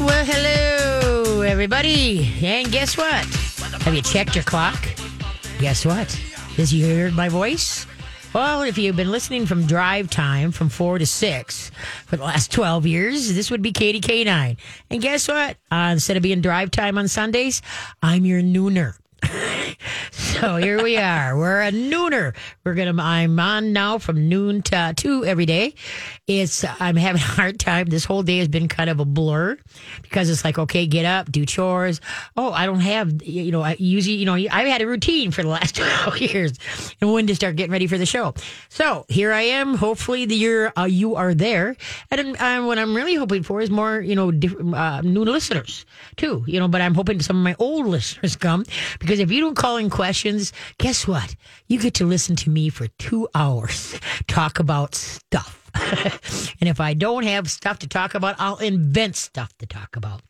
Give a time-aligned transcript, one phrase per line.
[0.00, 2.32] Well, hello, everybody.
[2.42, 3.22] And guess what?
[3.82, 4.82] Have you checked your clock?
[5.58, 6.10] Guess what?
[6.56, 7.86] Has you heard my voice?
[8.32, 11.70] Well, if you've been listening from drive time from 4 to 6
[12.06, 14.56] for the last 12 years, this would be Katie K9.
[14.88, 15.58] And guess what?
[15.70, 17.60] Uh, instead of being drive time on Sundays,
[18.02, 18.94] I'm your nooner.
[20.40, 21.36] so here we are.
[21.36, 22.34] We're a nooner.
[22.64, 23.00] We're gonna.
[23.02, 25.74] I'm on now from noon to two every day.
[26.26, 26.64] It's.
[26.80, 27.86] I'm having a hard time.
[27.86, 29.58] This whole day has been kind of a blur
[30.00, 32.00] because it's like, okay, get up, do chores.
[32.38, 33.22] Oh, I don't have.
[33.22, 36.58] You know, I usually, you know, I've had a routine for the last twelve years,
[37.02, 38.32] and when to start getting ready for the show.
[38.70, 39.74] So here I am.
[39.74, 41.76] Hopefully, the year uh, you are there,
[42.10, 45.84] and what I'm really hoping for is more, you know, different, uh, new listeners
[46.16, 46.44] too.
[46.46, 48.64] You know, but I'm hoping some of my old listeners come
[49.00, 50.29] because if you don't call in questions,
[50.78, 51.34] guess what?
[51.68, 53.98] You get to listen to me for two hours
[54.28, 55.70] talk about stuff.
[56.60, 60.22] and if I don't have stuff to talk about, I'll invent stuff to talk about.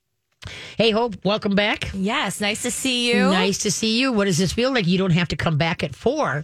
[0.79, 1.91] Hey, Hope, welcome back.
[1.93, 3.25] Yes, nice to see you.
[3.25, 4.11] Nice to see you.
[4.13, 4.87] What does this feel like?
[4.87, 6.43] You don't have to come back at four,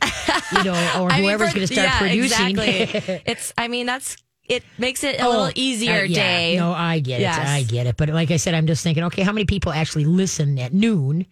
[0.52, 2.58] you know, or whoever's going to start yeah, producing.
[2.58, 3.22] Exactly.
[3.26, 3.54] it's.
[3.56, 4.16] I mean, that's.
[4.48, 6.14] It makes it a Oh, little easier uh, yeah.
[6.14, 6.56] day.
[6.56, 7.36] No, I get Yes.
[7.38, 7.46] it.
[7.46, 7.96] I get it.
[7.96, 11.26] But like I said, I'm just thinking, okay, how many people actually listen at noon,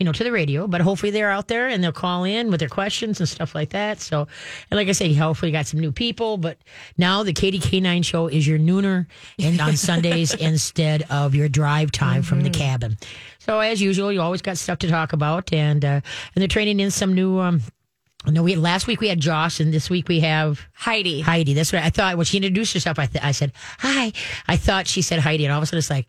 [0.00, 0.66] you know, to the radio?
[0.66, 3.70] But hopefully they're out there and they'll call in with their questions and stuff like
[3.70, 4.00] that.
[4.00, 4.26] So,
[4.70, 6.38] and like I said, hopefully you got some new people.
[6.38, 6.58] But
[6.96, 9.06] now the Katie K9 show is your nooner
[9.38, 12.96] and on Sundays instead of your drive time from the cabin.
[13.38, 16.02] So as usual, you always got stuff to talk about, and uh, and
[16.36, 17.38] they're training in some new.
[17.38, 17.60] Um,
[18.26, 21.20] know we last week we had Josh, and this week we have Heidi.
[21.20, 21.54] Heidi.
[21.54, 22.16] That's what I thought.
[22.16, 24.12] When she introduced herself, I, th- I said, Hi.
[24.46, 25.44] I thought she said Heidi.
[25.44, 26.06] And all of a sudden it's like,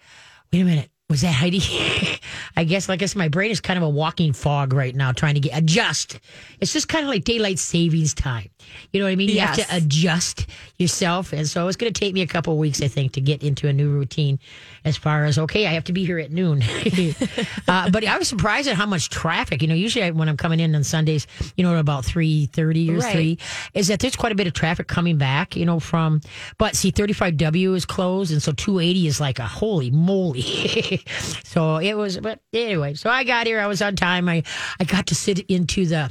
[0.51, 0.90] wait a minute.
[1.11, 1.61] Was that Heidi?
[2.55, 5.11] I guess, like I said, my brain is kind of a walking fog right now,
[5.11, 6.21] trying to get adjust.
[6.61, 8.49] It's just kind of like daylight savings time.
[8.93, 9.27] You know what I mean?
[9.27, 11.33] You have to adjust yourself.
[11.33, 13.43] And so it's going to take me a couple of weeks, I think, to get
[13.43, 14.39] into a new routine
[14.85, 16.63] as far as, okay, I have to be here at noon.
[17.67, 20.37] uh, but I was surprised at how much traffic, you know, usually I, when I'm
[20.37, 23.13] coming in on Sundays, you know, about 3.30 or Right.
[23.13, 23.37] 3,
[23.73, 26.21] is that there's quite a bit of traffic coming back, you know, from,
[26.57, 28.31] but see, 35W is closed.
[28.31, 31.00] And so 280 is like a holy moly.
[31.43, 33.59] so it was, but anyway, so I got here.
[33.59, 34.27] I was on time.
[34.29, 34.43] I,
[34.79, 36.09] I got to sit into the,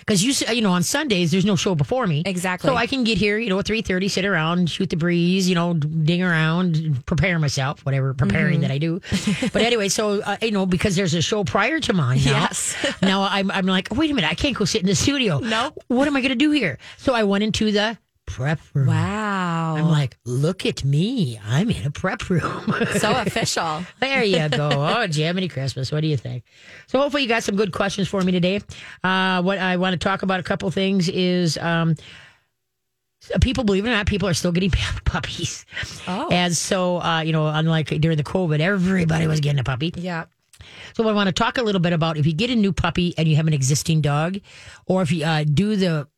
[0.00, 2.68] because you you know on Sundays there's no show before me Exactly.
[2.68, 5.48] so I can get here you know at three thirty sit around shoot the breeze
[5.48, 9.00] you know ding around prepare myself whatever preparing that I do
[9.52, 12.76] but anyway so uh, you know because there's a show prior to mine now, Yes.
[13.02, 15.72] now I'm I'm like wait a minute I can't go sit in the studio No.
[15.88, 19.76] what am I gonna do here so I went into the prep room Wow.
[19.76, 23.84] I'm like look at me I'm in a prep room so official.
[24.00, 24.68] there you go.
[24.72, 25.92] Oh, Jiminy Christmas.
[25.92, 26.44] What do you think?
[26.86, 28.60] So hopefully you got some good questions for me today.
[29.02, 31.96] Uh, what I want to talk about a couple things is um,
[33.40, 34.70] people, believe it or not, people are still getting
[35.04, 35.64] puppies.
[36.06, 36.28] Oh.
[36.30, 39.92] And so, uh, you know, unlike during the COVID, everybody was getting a puppy.
[39.96, 40.24] Yeah.
[40.94, 43.14] So I want to talk a little bit about if you get a new puppy
[43.18, 44.38] and you have an existing dog,
[44.86, 46.08] or if you uh, do the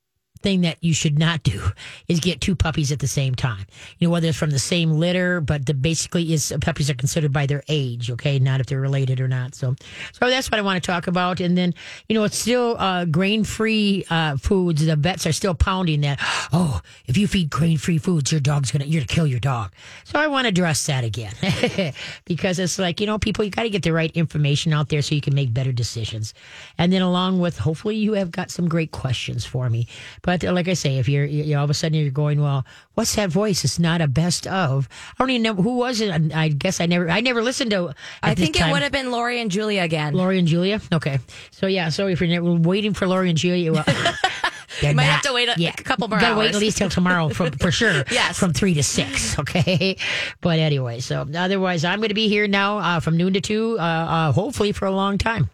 [0.42, 1.62] thing that you should not do
[2.08, 3.66] is get two puppies at the same time.
[3.98, 7.32] You know, whether it's from the same litter, but the basically is puppies are considered
[7.32, 9.54] by their age, okay, not if they're related or not.
[9.54, 9.74] So,
[10.12, 11.40] so that's what I want to talk about.
[11.40, 11.74] And then,
[12.08, 14.84] you know, it's still uh, grain free uh, foods.
[14.84, 16.18] The vets are still pounding that.
[16.52, 19.72] Oh, if you feed grain free foods, your dog's gonna you're gonna kill your dog.
[20.04, 21.32] So I want to address that again
[22.24, 25.02] because it's like you know, people you got to get the right information out there
[25.02, 26.34] so you can make better decisions.
[26.76, 29.88] And then along with hopefully you have got some great questions for me.
[30.28, 33.14] Uh, like I say, if you're you all of a sudden you're going, well, what's
[33.16, 33.64] that voice?
[33.64, 34.88] It's not a best of.
[35.18, 36.10] I don't even know who was it.
[36.10, 37.94] I I guess I never I never listened to.
[38.22, 38.72] I think it time.
[38.72, 40.14] would have been Lori and Julia again.
[40.14, 40.80] Lori and Julia.
[40.92, 41.18] Okay,
[41.50, 43.84] so yeah, so if you're waiting for Lori and Julia, well,
[44.82, 47.28] you might have to wait a- a couple more Gotta wait at least till tomorrow
[47.30, 48.04] for for sure.
[48.10, 48.38] Yes.
[48.38, 49.38] from three to six.
[49.38, 49.96] Okay,
[50.40, 53.76] but anyway, so otherwise, I'm going to be here now uh, from noon to two.
[53.78, 55.48] Uh, uh, hopefully for a long time.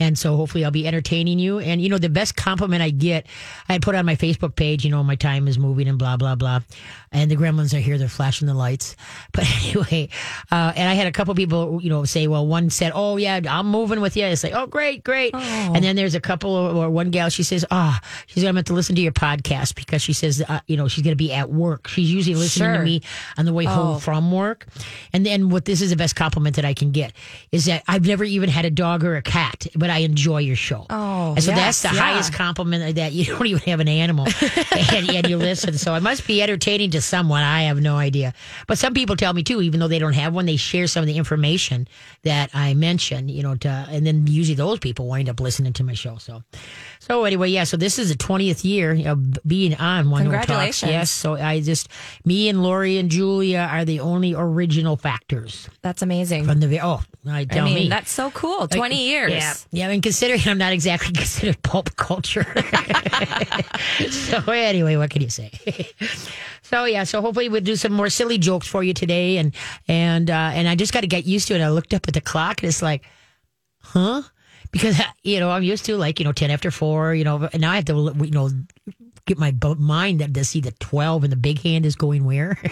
[0.00, 1.58] And so hopefully I'll be entertaining you.
[1.58, 3.26] And you know, the best compliment I get,
[3.68, 6.34] I put on my Facebook page, you know, my time is moving and blah, blah,
[6.34, 6.60] blah.
[7.12, 8.96] And the gremlins are here, they're flashing the lights.
[9.32, 10.08] But anyway,
[10.52, 13.40] uh, and I had a couple people, you know, say, well, one said, oh, yeah,
[13.48, 14.24] I'm moving with you.
[14.26, 15.34] It's like, oh, great, great.
[15.34, 18.64] And then there's a couple, or one gal, she says, ah, she's going to have
[18.66, 21.32] to listen to your podcast because she says, uh, you know, she's going to be
[21.32, 21.88] at work.
[21.88, 23.02] She's usually listening to me
[23.36, 23.98] on the way home Oh.
[23.98, 24.66] from work.
[25.12, 27.12] And then what this is the best compliment that I can get
[27.50, 30.38] is that I've never even had a dog or a cat, but but I enjoy
[30.38, 30.86] your show.
[30.90, 32.12] Oh, and so yes, that's the yeah.
[32.12, 34.26] highest compliment that you don't even have an animal
[34.92, 35.76] and, and you listen.
[35.78, 37.42] So it must be entertaining to someone.
[37.42, 38.34] I have no idea.
[38.66, 41.02] But some people tell me too, even though they don't have one, they share some
[41.02, 41.88] of the information
[42.22, 43.28] that I mention.
[43.28, 46.16] you know, to, and then usually those people wind up listening to my show.
[46.18, 46.42] So,
[47.06, 47.64] so anyway, yeah.
[47.64, 50.36] So this is the twentieth year of being on One Talks.
[50.46, 50.90] Congratulations.
[50.90, 51.10] Yes.
[51.10, 51.88] So I just
[52.24, 56.44] me and Lori and Julia are the only original factors That's amazing.
[56.46, 56.80] from the.
[56.80, 57.88] Oh, I I mean, me.
[57.88, 58.68] that's so cool.
[58.68, 59.32] 20 years.
[59.32, 59.88] Yeah, yeah.
[59.90, 62.44] And considering I'm not exactly considered pulp culture,
[64.10, 65.50] so anyway, what can you say?
[66.62, 69.54] so yeah, so hopefully we'll do some more silly jokes for you today, and
[69.88, 71.60] and uh, and I just got to get used to it.
[71.60, 73.04] I looked up at the clock, and it's like,
[73.80, 74.22] huh?
[74.74, 77.62] Because you know I'm used to like you know ten after four, you know, and
[77.62, 78.50] now I have to you know
[79.24, 82.58] get my mind that to see the twelve and the big hand is going where.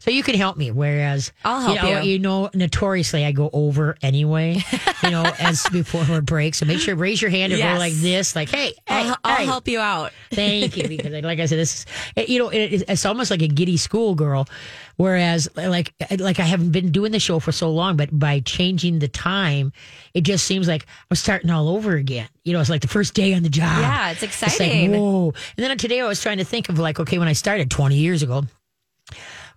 [0.00, 0.70] So you can help me.
[0.70, 1.82] Whereas I'll help you.
[1.94, 2.12] Know, you.
[2.12, 4.62] you know, notoriously I go over anyway.
[5.02, 6.54] You know, as before our break.
[6.54, 7.78] So make sure raise your hand and go Yes.
[7.78, 9.44] like this, like hey, hey, I'll, I'll hey.
[9.44, 10.12] help you out.
[10.30, 11.84] Thank you, because like I said, this
[12.16, 14.48] is you know it, it's almost like a giddy schoolgirl.
[14.96, 18.98] Whereas like like I haven't been doing the show for so long, but by changing
[19.00, 19.72] the time,
[20.14, 22.28] it just seems like I'm starting all over again.
[22.44, 23.78] You know, it's like the first day on the job.
[23.80, 24.92] Yeah, it's like, exciting.
[24.92, 25.34] whoa!
[25.56, 27.96] And then today I was trying to think of like, okay, when I started 20
[27.96, 28.44] years ago,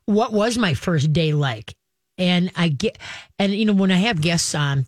[0.06, 1.76] what was my first day like?
[2.18, 2.98] And I get,
[3.40, 4.86] and you know, when I have guests on,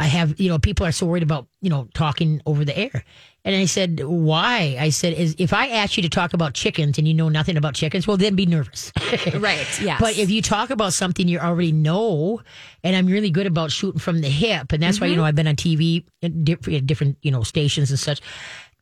[0.00, 3.04] I have, you know, people are so worried about, you know, talking over the air.
[3.44, 4.76] And I said, why?
[4.78, 7.56] I said, is if I ask you to talk about chickens and you know nothing
[7.56, 8.92] about chickens, well, then be nervous.
[9.34, 9.66] Right.
[9.80, 9.96] Yeah.
[9.98, 12.42] But if you talk about something you already know,
[12.84, 15.20] and I'm really good about shooting from the hip, and that's why you Mm-hmm.
[15.20, 18.20] know I've been on TV at different, different you know stations and such,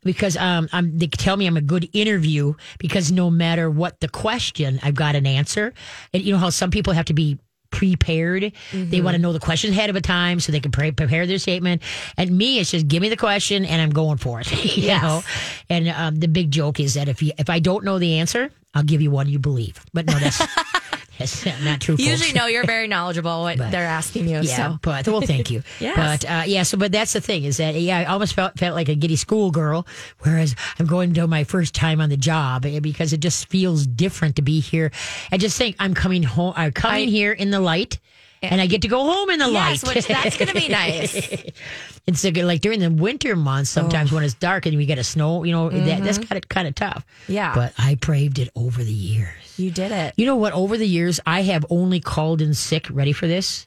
[0.06, 4.08] because um I'm, they tell me I'm a good interview because no matter what the
[4.08, 5.74] question, I've got an answer,
[6.14, 7.38] and you know how some people have to be
[7.70, 8.52] prepared.
[8.72, 11.26] They want to know the question ahead of a time so they can pre- prepare
[11.26, 11.82] their statement.
[12.16, 14.50] And me, it's just give me the question and I'm going for it.
[14.76, 15.02] you Yes.
[15.02, 15.22] know.
[15.68, 18.50] And um, the big joke is that if you if I don't know the answer,
[18.74, 19.84] I'll give you one you believe.
[19.92, 20.40] But no, that's
[21.64, 21.96] not true.
[21.98, 24.40] Usually, no, you're very knowledgeable what they're asking you.
[24.42, 25.62] Yeah, So but well, thank you.
[25.80, 26.22] Yes.
[26.22, 28.74] But uh, yeah, so but that's the thing is that yeah, I almost felt felt
[28.74, 29.86] like a giddy schoolgirl,
[30.20, 33.86] whereas I'm going to my first time on the job eh, because it just feels
[33.86, 34.90] different to be here.
[35.32, 36.54] I just think I'm coming home.
[36.56, 37.98] I'm coming I- here in the light.
[38.42, 39.96] And I get to go home in the yes, light.
[39.96, 41.14] which that's going to be nice.
[42.06, 45.04] it's like, like during the winter months, sometimes when it's dark and we get a
[45.04, 47.04] snow, you know, that, that's kind of kind of tough.
[47.22, 47.32] Mm-hmm.
[47.32, 47.54] Yeah.
[47.54, 49.58] But I braved it over the years.
[49.58, 50.14] You did it.
[50.16, 50.52] You know what?
[50.52, 52.88] Over the years, I have only called in sick.
[52.90, 53.66] Ready for this?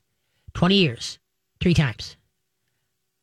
[0.54, 1.20] Twenty years,
[1.60, 2.16] three times,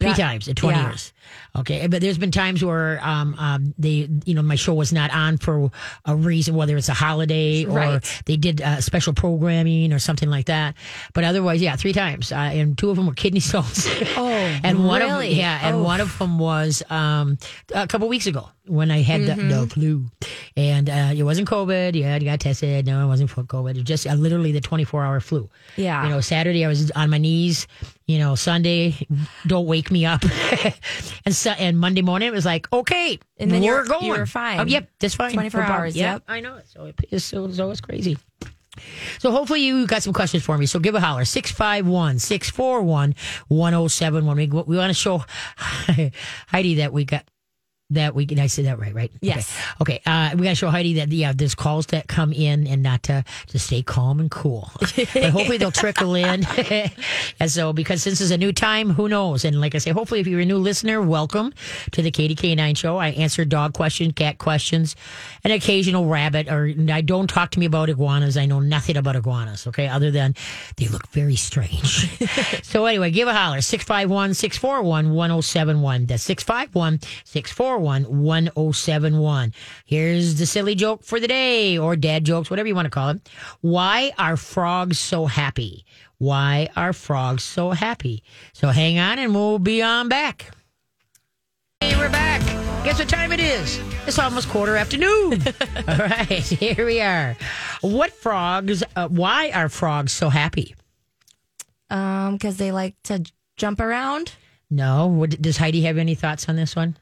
[0.00, 0.88] three That- times in twenty yeah.
[0.88, 1.12] years.
[1.56, 5.10] Okay, but there's been times where um, um, they, you know, my show was not
[5.10, 5.70] on for
[6.04, 8.22] a reason, whether it's a holiday or Right.
[8.26, 10.74] they did uh, special programming or something like that.
[11.14, 13.86] But otherwise, yeah, three times, uh, and two of them were kidney stones.
[14.16, 14.28] Oh,
[14.64, 15.32] and one really?
[15.32, 15.82] of yeah, and Oh.
[15.82, 17.38] one of them was um,
[17.74, 19.48] a couple weeks ago when I had Mm-hmm.
[19.48, 20.04] the, the flu,
[20.56, 21.94] and uh, it wasn't COVID.
[21.96, 22.86] Yeah, I got tested.
[22.86, 23.70] No, it wasn't for COVID.
[23.70, 25.48] It was just uh, literally the 24 hour flu.
[25.76, 26.04] Yeah.
[26.04, 27.66] you know, Saturday I was on my knees.
[28.06, 28.94] You know, Sunday,
[29.48, 30.22] don't wake me up,
[31.26, 34.04] and so, and Monday morning it was like, okay, And then we're you're- going.
[34.04, 34.60] you were fine.
[34.60, 35.32] Oh, yep, that's fine.
[35.32, 36.22] 24 No hours, Yeah, yep.
[36.28, 36.68] I know it.
[36.68, 38.16] So it is so so it's crazy.
[39.18, 40.66] So hopefully you got some questions for me.
[40.66, 43.14] So give a holler 651 641
[43.48, 44.36] 1071.
[44.36, 45.24] We, we want to show
[46.48, 47.24] Heidi that we got
[47.90, 49.12] that we did I say that right, right?
[49.20, 49.56] Yes.
[49.80, 50.00] Okay.
[50.04, 50.10] okay.
[50.10, 53.04] Uh, we got to show Heidi that yeah, there's calls that come in and not
[53.04, 54.70] to to stay calm and cool.
[54.80, 56.44] but hopefully they'll trickle in.
[57.40, 59.44] and so because this is a new time, who knows?
[59.44, 61.52] And like I say, hopefully if you're a new listener, welcome
[61.92, 62.96] to the Katie K9 show.
[62.96, 64.96] I answer dog questions, cat questions,
[65.44, 68.36] an occasional rabbit, or I don't talk to me about iguanas.
[68.36, 69.66] I know nothing about iguanas.
[69.68, 70.34] Okay, other than
[70.76, 72.10] they look very strange.
[72.64, 76.06] so anyway, give a holler 651 641 1071.
[76.06, 79.52] That's 651 641 1071.
[79.84, 83.10] Here's the silly joke for the day, or dad jokes, whatever you want to call
[83.10, 83.28] it.
[83.60, 85.84] Why are frogs so happy?
[86.18, 88.22] Why are frogs so happy?
[88.52, 90.50] So hang on and we'll be on back.
[91.80, 92.40] Hey, we're back.
[92.84, 93.80] Guess what time it is?
[94.06, 95.42] It's almost quarter afternoon.
[95.88, 97.36] All right, here we are.
[97.82, 100.74] What frogs, uh, why are frogs so happy?
[101.90, 103.24] Um, because they like to
[103.56, 104.32] jump around.
[104.70, 105.06] No.
[105.06, 106.96] What, does Heidi have any thoughts on this one?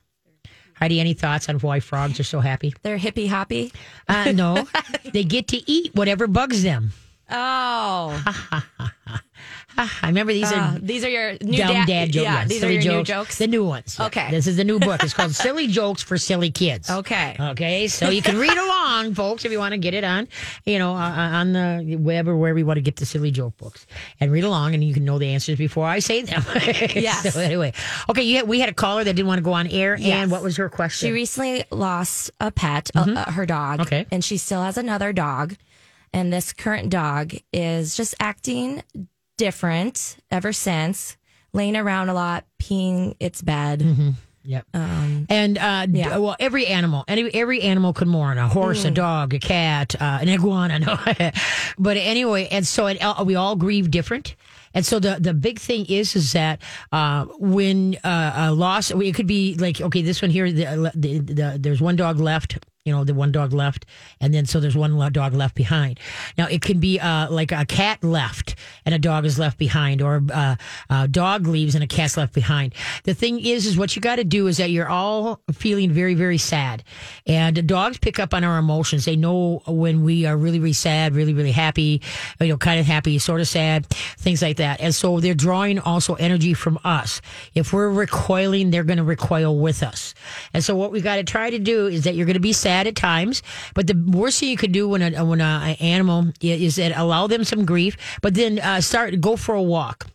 [0.76, 2.75] Heidi, any thoughts on why frogs are so happy?
[2.83, 3.73] They're hippy hoppy.
[4.09, 4.66] Uh, no.
[5.12, 6.93] they get to eat whatever bugs them.
[7.31, 8.23] Oh,
[9.76, 12.25] Ah, I remember these Uh, are these are your new dumb da- dad jokes.
[12.25, 13.09] Yeah, yeah, these are your jokes.
[13.09, 13.38] new jokes.
[13.38, 13.97] The new ones.
[13.99, 14.07] Yeah.
[14.07, 14.31] Okay.
[14.31, 15.02] This is the new book.
[15.02, 16.88] It's called Silly Jokes for Silly Kids.
[16.90, 17.37] Okay.
[17.38, 17.88] Okay.
[17.88, 20.28] So you can read along, folks, if you want to get it on,
[20.64, 20.99] you know, uh,
[21.40, 23.87] on the web or wherever you want to get the silly joke books
[24.21, 26.45] and read along, and you can know the answers before I say them.
[26.95, 27.35] Yes.
[27.35, 27.73] so anyway,
[28.09, 28.23] okay.
[28.23, 30.12] You had, we had a caller that didn't want to go on air, Yes.
[30.23, 31.09] and what was her question?
[31.09, 33.81] She recently lost a pet, uh, uh, her dog.
[33.81, 34.07] Okay.
[34.12, 35.57] And she still has another dog.
[36.12, 38.83] And this current dog is just acting
[39.37, 41.17] different ever since,
[41.53, 44.14] laying around a lot, peeing its bed.
[44.47, 44.67] Yep.
[44.75, 46.19] Um, And uh, d- Yeah.
[46.19, 50.19] well, every animal, any every animal could mourn: a horse, a dog, a cat, uh,
[50.21, 50.79] an iguana.
[51.19, 51.31] No,
[51.79, 54.37] but anyway, and so it, uh, we all grieve different.
[54.75, 56.61] And so the the big thing is is that
[56.93, 61.19] uh, when uh, a loss, it could be like okay, this one here, the, the,
[61.21, 62.59] the, there's one dog left.
[62.85, 63.87] You know, the one dog left,
[64.21, 65.99] and then so there's one dog left behind.
[66.37, 70.03] Now it can be uh, like a cat left and a dog is left behind,
[70.03, 70.57] or uh,
[70.91, 72.75] a dog leaves and a cat's left behind.
[73.05, 76.12] The thing is, is what you got to do is that you're all feeling very,
[76.12, 76.85] very sad,
[77.26, 79.07] and dogs pick up on our emotions.
[79.07, 82.03] They know when we are really, really sad, really, really happy,
[82.38, 84.83] you know, kind of happy, sort of sad, things like that.
[84.83, 87.23] And so they're drawing also energy from us.
[87.55, 90.12] If we're recoiling, they're going to recoil with us.
[90.53, 92.53] And so what we got to try to do is that you're going to be
[92.53, 93.43] sad at times,
[93.75, 96.93] but the worst thing you could do when a when a, an animal is that
[96.97, 100.09] allow them some grief, but then uh, start go for a walk.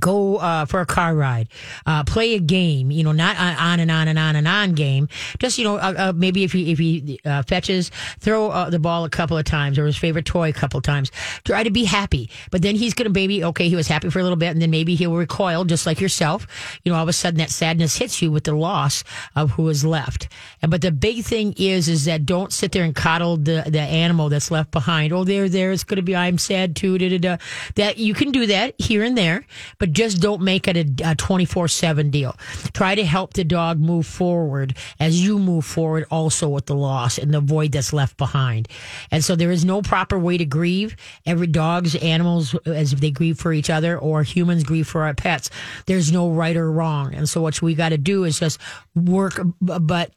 [0.00, 1.48] Go uh, for a car ride,
[1.84, 2.90] uh, play a game.
[2.90, 5.06] You know, not on and on and on and on game.
[5.38, 8.78] Just you know, uh, uh, maybe if he if he uh, fetches, throw uh, the
[8.78, 11.12] ball a couple of times or his favorite toy a couple of times.
[11.44, 13.68] Try to be happy, but then he's gonna maybe okay.
[13.68, 16.46] He was happy for a little bit, and then maybe he'll recoil just like yourself.
[16.82, 19.04] You know, all of a sudden that sadness hits you with the loss
[19.34, 20.28] of who is left.
[20.62, 23.80] And but the big thing is is that don't sit there and coddle the the
[23.80, 25.12] animal that's left behind.
[25.12, 25.70] Oh, there, there.
[25.70, 26.16] It's gonna be.
[26.16, 26.96] I'm sad too.
[26.96, 27.36] Da, da, da.
[27.74, 29.44] That you can do that here and there
[29.78, 32.36] but just don't make it a 24 7 deal.
[32.72, 37.18] Try to help the dog move forward as you move forward also with the loss
[37.18, 38.68] and the void that's left behind.
[39.10, 40.96] And so there is no proper way to grieve.
[41.24, 45.14] Every dog's animals, as if they grieve for each other or humans grieve for our
[45.14, 45.50] pets,
[45.86, 47.14] there's no right or wrong.
[47.14, 48.60] And so what we got to do is just
[48.94, 50.12] work, but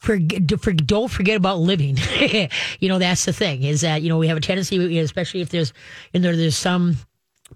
[0.00, 1.96] forget, for, don't forget about living.
[2.80, 5.50] you know, that's the thing is that, you know, we have a tendency, especially if
[5.50, 5.72] there's,
[6.12, 6.96] and there, there's some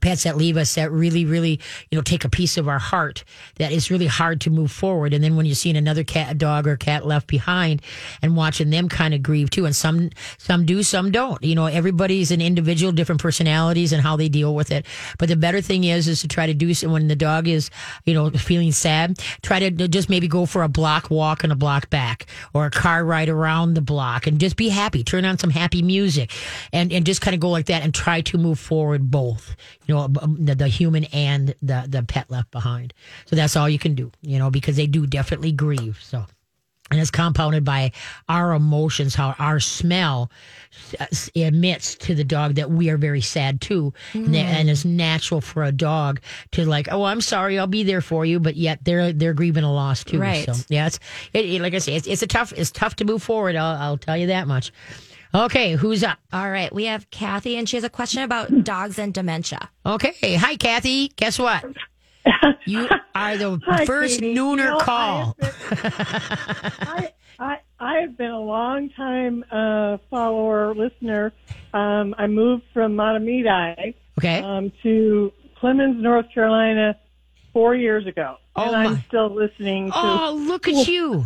[0.01, 1.61] pets that leave us that really, really,
[1.91, 3.25] you know, take a piece of our heart
[3.57, 5.15] that is really hard to move forward.
[5.15, 7.83] And then when you're seeing another cat, dog or cat left behind
[8.23, 9.65] and watching them kind of grieve too.
[9.65, 11.43] And some, some do, some don't.
[11.43, 14.87] You know, everybody's an individual, different personalities and how they deal with it.
[15.19, 17.71] But the better thing is, is to try to do so when the dog is,
[18.05, 21.57] you know, feeling sad, try to just maybe go for a block walk and a
[21.57, 25.05] block back or a car ride around the block and just be happy.
[25.05, 26.31] Turn on some happy music
[26.73, 29.95] and, and just kind of go like that and try to move forward both you
[29.95, 32.95] know, um, the, the human and the, the pet left behind.
[33.27, 35.99] So that's all you can do, you know, because they do definitely grieve.
[36.03, 36.25] So,
[36.91, 37.93] and it's compounded by
[38.29, 40.31] our emotions, how our smell
[41.01, 43.93] uh, emits to the dog that we are very sad too.
[44.13, 46.21] And, and it's natural for a dog
[46.53, 49.65] to like, oh, I'm sorry, I'll be there for you, but yet they're they're grieving
[49.65, 50.21] a loss too.
[50.21, 50.45] Right.
[50.45, 50.99] So yeah, it's
[51.33, 53.57] it, it- like I say, it's, it's a tough it's tough to move forward.
[53.57, 54.71] I'll, I'll tell you that much.
[55.35, 56.19] Okay, who's up?
[56.33, 56.73] all right.
[56.73, 59.69] We have Kathy, and she has a question about dogs and dementia.
[59.85, 60.37] Okay.
[60.37, 61.09] Hi, Kathy.
[61.17, 61.65] Guess what?
[62.67, 64.35] You are the Hi, first Katie.
[64.35, 65.37] nooner You know, call.
[65.39, 71.35] I have been, I, I, I have been a long time uh, follower, listener.
[71.75, 74.39] Um, I moved from Matamidi Okay.
[74.41, 76.97] um, to Clemmons, North Carolina,
[77.55, 79.97] four years ago, Oh, and I'm still listening to.
[79.97, 81.25] Oh, look at you!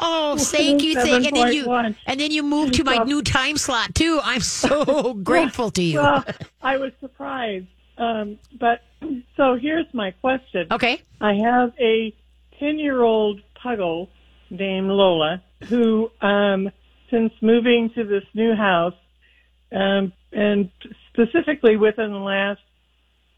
[0.00, 3.58] Oh, thank you, thank, and then you, and then you moved to my new time
[3.58, 4.20] slot too.
[4.22, 5.98] I'm so grateful to you.
[5.98, 6.24] Well,
[6.62, 7.66] I was surprised,
[7.98, 8.80] um, but
[9.36, 10.68] so here's my question.
[10.70, 12.14] Okay, I have a
[12.58, 14.08] 10 year old puggle
[14.50, 16.70] named Lola who, um,
[17.10, 18.94] since moving to this new house,
[19.72, 20.70] um, and
[21.12, 22.60] specifically within the last,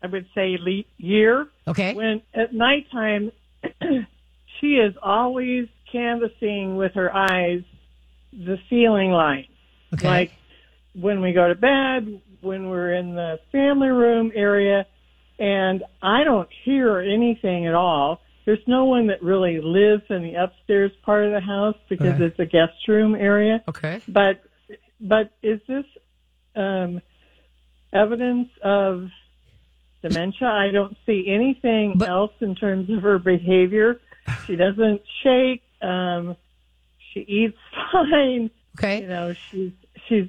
[0.03, 3.33] I would say, le- year, okay, when at nighttime,
[4.61, 7.63] she is always canvassing with her eyes
[8.33, 9.47] the ceiling line.
[9.95, 10.07] okay.
[10.07, 10.31] Like
[10.95, 14.87] when we go to bed, when we're in the family room area,
[15.39, 18.21] and I don't hear anything at all.
[18.45, 22.23] There's no one that really lives in the upstairs part of the house because Right.
[22.23, 23.63] it's a guest room area.
[23.69, 24.01] okay.
[24.07, 24.43] But
[25.01, 25.85] but is this
[26.55, 27.03] um,
[27.93, 29.09] evidence of
[30.09, 30.49] dementia?
[30.49, 34.01] I don't see anything But- else in terms of her behavior.
[34.47, 35.63] She doesn't shake.
[35.83, 36.37] Um,
[37.13, 37.57] she eats
[37.93, 39.03] fine Okay.
[39.03, 39.73] you know she's
[40.09, 40.27] she's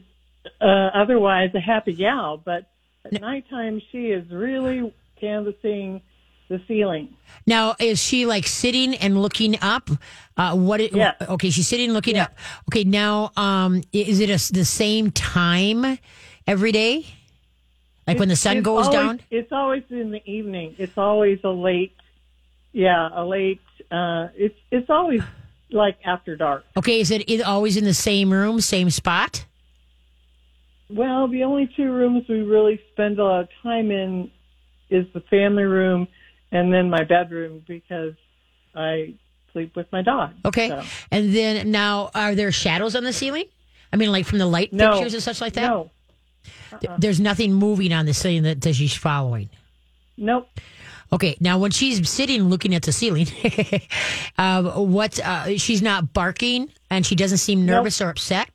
[0.62, 2.70] uh, otherwise a happy gal but
[3.06, 6.02] At nighttime, she is really canvassing
[6.50, 7.16] the ceiling.
[7.46, 9.90] Now, is she like sitting and looking up?
[10.38, 10.80] Uh, what?
[10.80, 11.16] It, Yes.
[11.22, 12.32] Okay, she's sitting and looking up.
[12.70, 15.98] Okay, now, um, is it a the same time
[16.46, 17.06] every day?
[18.08, 19.20] Like when the sun goes always- down?
[19.30, 20.76] It's always in the evening.
[20.78, 21.94] It's always a late,
[22.72, 23.62] yeah, a late.
[23.92, 25.22] Uh, it's it's always
[25.72, 26.64] like after dark.
[26.78, 29.46] Okay, is it, always in the same room, same spot?
[30.90, 34.32] Well, the only two rooms we really spend a lot of time in
[34.90, 36.08] is the family room
[36.52, 38.14] and then my bedroom because
[38.74, 39.16] I
[39.52, 40.32] sleep with my dog.
[40.46, 43.46] Okay, So, and then now, are there shadows on the ceiling?
[43.92, 45.68] I mean, like from the light no, fixtures and such like that.
[45.68, 45.92] No,
[46.82, 49.50] Th- There's nothing moving on the ceiling that, that she's following.
[50.18, 50.48] nope.
[51.10, 53.28] Okay, now when she's sitting looking at the ceiling,
[54.38, 57.76] uh, what uh, she's not barking and she doesn't seem Nope.
[57.78, 58.50] nervous or upset.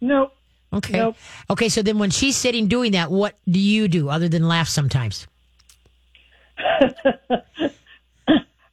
[0.00, 0.32] Nope.
[0.72, 0.98] Okay.
[0.98, 1.16] Nope.
[1.50, 4.68] Okay, so then when she's sitting doing that, what do you do other than laugh
[4.68, 5.26] sometimes?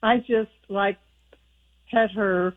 [0.04, 0.98] I just like
[1.92, 2.54] pet her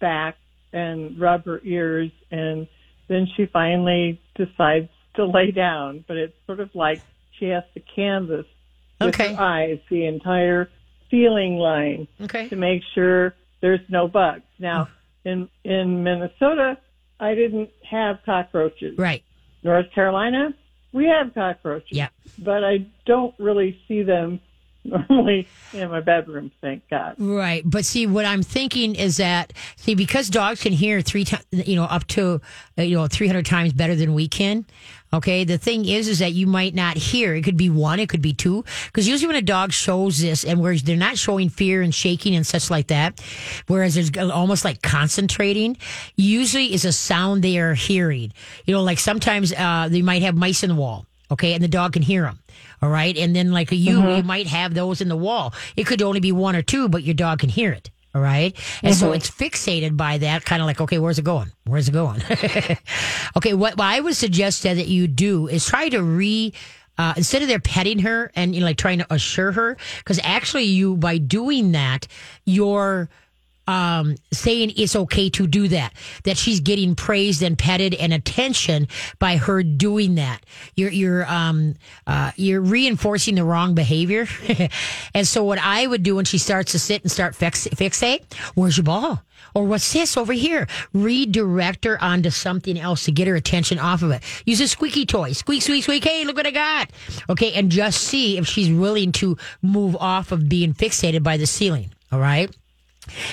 [0.00, 0.36] back
[0.72, 2.66] and rub her ears, and
[3.12, 6.04] then she finally decides to lay down.
[6.08, 7.00] But it's sort of like
[7.38, 8.46] she has to canvas
[9.00, 9.34] with Okay.
[9.34, 10.70] her eyes the entire
[11.10, 12.48] ceiling line Okay.
[12.48, 14.42] to make sure there's no bugs.
[14.58, 14.88] Now,
[15.26, 15.48] mm.
[15.64, 16.78] in in Minnesota,
[17.20, 18.98] I didn't have cockroaches.
[18.98, 19.22] Right.
[19.62, 20.54] North Carolina,
[20.92, 21.96] we have cockroaches.
[21.96, 22.08] Yeah.
[22.38, 24.40] But I don't really see them
[24.84, 27.14] normally in my bedroom, thank God.
[27.18, 27.62] Right.
[27.64, 31.76] But see, what I'm thinking is that, see, because dogs can hear three times, you
[31.76, 32.40] know, up to,
[32.78, 34.66] uh, you know, 300 times better than we can.
[35.14, 35.44] Okay.
[35.44, 37.34] The thing is, is that you might not hear.
[37.34, 38.64] It could be one, it could be two.
[38.86, 42.34] Because usually when a dog shows this and whereas they're not showing fear and shaking
[42.34, 43.20] and such like that,
[43.66, 45.76] whereas there's almost like concentrating,
[46.16, 48.32] usually is a sound they are hearing.
[48.64, 51.06] You know, like sometimes, uh, they might have mice in the wall.
[51.30, 51.54] Okay.
[51.54, 52.41] And the dog can hear them.
[52.82, 53.16] All right.
[53.16, 55.54] And then like you, you might have those in the wall.
[55.76, 57.90] It could only be one or two, but your dog can hear it.
[58.14, 58.54] All right.
[58.82, 61.50] And so it's fixated by that, kind of like, okay, where's it going?
[61.64, 62.22] Where's it going?
[63.36, 63.54] okay.
[63.54, 66.52] What, what I would suggest that you do is try to re,
[66.98, 70.20] uh, instead of there petting her and you know, like trying to assure her, because
[70.22, 72.06] actually you, by doing that,
[72.44, 73.08] you're,
[73.72, 78.86] um, saying it's okay to do that, that she's getting praised and petted and attention
[79.18, 80.44] by her doing that.
[80.76, 81.76] You're, you're, um,
[82.06, 84.26] uh, you're reinforcing the wrong behavior.
[85.14, 88.30] and so what I would do when she starts to sit and start fix, fixate,
[88.54, 89.22] where's your ball?
[89.54, 90.66] Or what's this over here?
[90.92, 94.22] Redirect her onto something else to get her attention off of it.
[94.44, 95.32] Use a squeaky toy.
[95.32, 96.04] Squeak, squeak, squeak.
[96.04, 96.90] Hey, look what I got.
[97.28, 97.52] Okay.
[97.52, 101.90] And just see if she's willing to move off of being fixated by the ceiling.
[102.10, 102.54] All right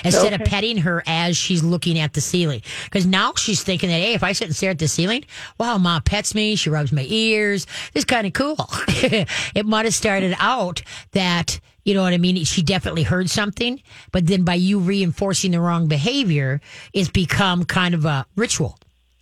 [0.04, 2.62] instead of petting her as she's looking at the ceiling.
[2.84, 5.24] Because now she's thinking that, hey, if I sit and stare at the ceiling,
[5.58, 7.66] wow, mom pets me, she rubs my ears.
[7.94, 8.56] It's kind of cool.
[8.88, 12.44] it might have started out that, you know what I mean?
[12.44, 13.80] She definitely heard something,
[14.12, 16.60] but then by you reinforcing the wrong behavior,
[16.92, 18.78] it's become kind of a ritual.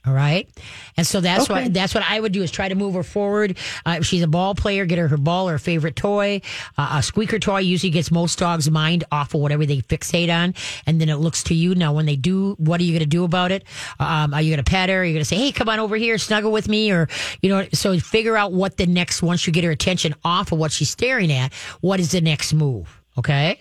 [0.06, 0.48] All right.
[0.96, 1.64] And so that's Okay.
[1.64, 3.58] what that's what I would do is try to move her forward.
[3.84, 6.40] Uh, if she's a ball player, get her her ball or her favorite toy.
[6.78, 10.54] Uh, a squeaker toy usually gets most dogs' mind off of whatever they fixate on,
[10.86, 11.74] and then it looks to you.
[11.74, 13.64] Now, when they do, what are you going to do about it?
[13.98, 15.00] Um, are you going to pet her?
[15.00, 17.08] Are you going to say, "Hey, come on over here, snuggle with me," or
[17.42, 17.66] you know?
[17.74, 20.90] So figure out what the next once you get her attention off of what she's
[20.90, 21.52] staring at.
[21.80, 23.02] What is the next move?
[23.18, 23.60] Okay.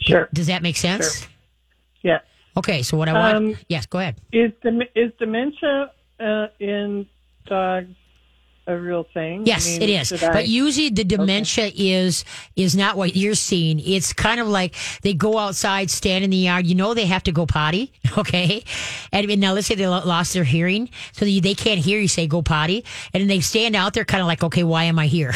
[0.00, 0.28] Sure.
[0.32, 1.26] Does that make sense?
[2.02, 2.20] Yeah.
[2.60, 2.82] Okay.
[2.82, 3.36] So what I want?
[3.36, 3.86] Um, yes.
[3.86, 4.16] Go ahead.
[4.32, 7.06] Is dem- is dementia uh, in
[7.46, 7.96] dogs
[8.70, 9.44] a real thing?
[9.46, 10.22] Yes, I mean, it is.
[10.22, 12.24] I- But usually the dementia is
[12.56, 13.80] is not what you're seeing.
[13.80, 16.66] It's kind of like they go outside, stand in the yard.
[16.66, 18.64] You know they have to go potty, okay?
[19.12, 22.26] And, now let's say they lost their hearing, so they, they can't hear you say
[22.26, 25.06] go potty, and then they stand out there, kind of like, okay, why am I
[25.06, 25.32] here?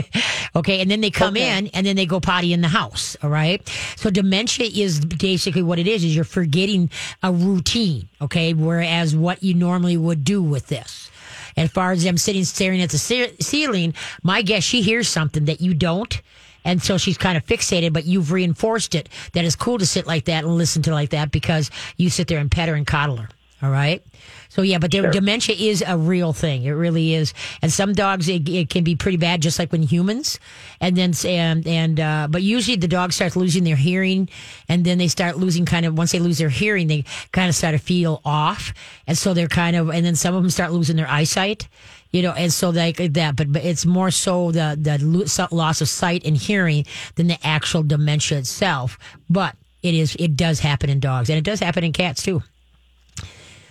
[0.56, 1.58] okay, and then they come Okay.
[1.58, 3.16] in, and then they go potty in the house.
[3.22, 3.60] All right.
[3.96, 6.90] So dementia is basically what it is: is you're forgetting
[7.22, 8.08] a routine.
[8.20, 11.10] Okay, whereas what you normally would do with this.
[11.56, 15.44] As far as them sitting staring at the ce- ceiling, my guess she hears something
[15.46, 16.20] that you don't.
[16.64, 20.06] And so she's kind of fixated, but you've reinforced it that it's cool to sit
[20.06, 22.86] like that and listen to like that because you sit there and pet her and
[22.86, 23.28] coddle her.
[23.62, 24.04] All right.
[24.52, 26.64] So yeah, but the dementia is a real thing.
[26.64, 27.32] It really is.
[27.62, 30.38] And some dogs, it, it can be pretty bad, just like when humans.
[30.78, 34.28] And then, and, and, uh, but usually the dog starts losing their hearing
[34.68, 37.54] and then they start losing kind of, once they lose their hearing, they kind of
[37.54, 38.74] start to feel off.
[39.06, 41.66] And so they're kind of, and then some of them start losing their eyesight.
[42.10, 45.88] You know, and so like that, but, but it's more so the the loss of
[45.88, 46.84] sight and hearing
[47.14, 48.98] than the actual dementia itself.
[49.30, 52.42] But it is it does happen in dogs, and it does happen in cats too.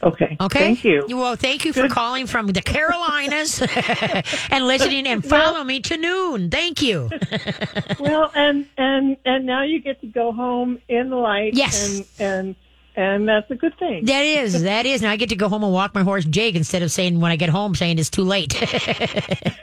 [0.04, 0.38] Okay.
[0.40, 0.60] Okay.
[0.60, 1.06] Thank you.
[1.10, 3.62] Well, thank you for calling from the Carolinas
[4.50, 6.50] and listening and follow me to noon.
[6.50, 7.10] Thank you.
[8.00, 11.54] well, and and and now you get to go home in the light.
[11.54, 12.20] Yes.
[12.20, 12.56] And and
[12.96, 14.06] and that's a good thing.
[14.06, 15.02] That is, that is.
[15.02, 17.32] Now I get to go home and walk my horse Jake instead of saying when
[17.32, 18.54] I get home saying it's too late.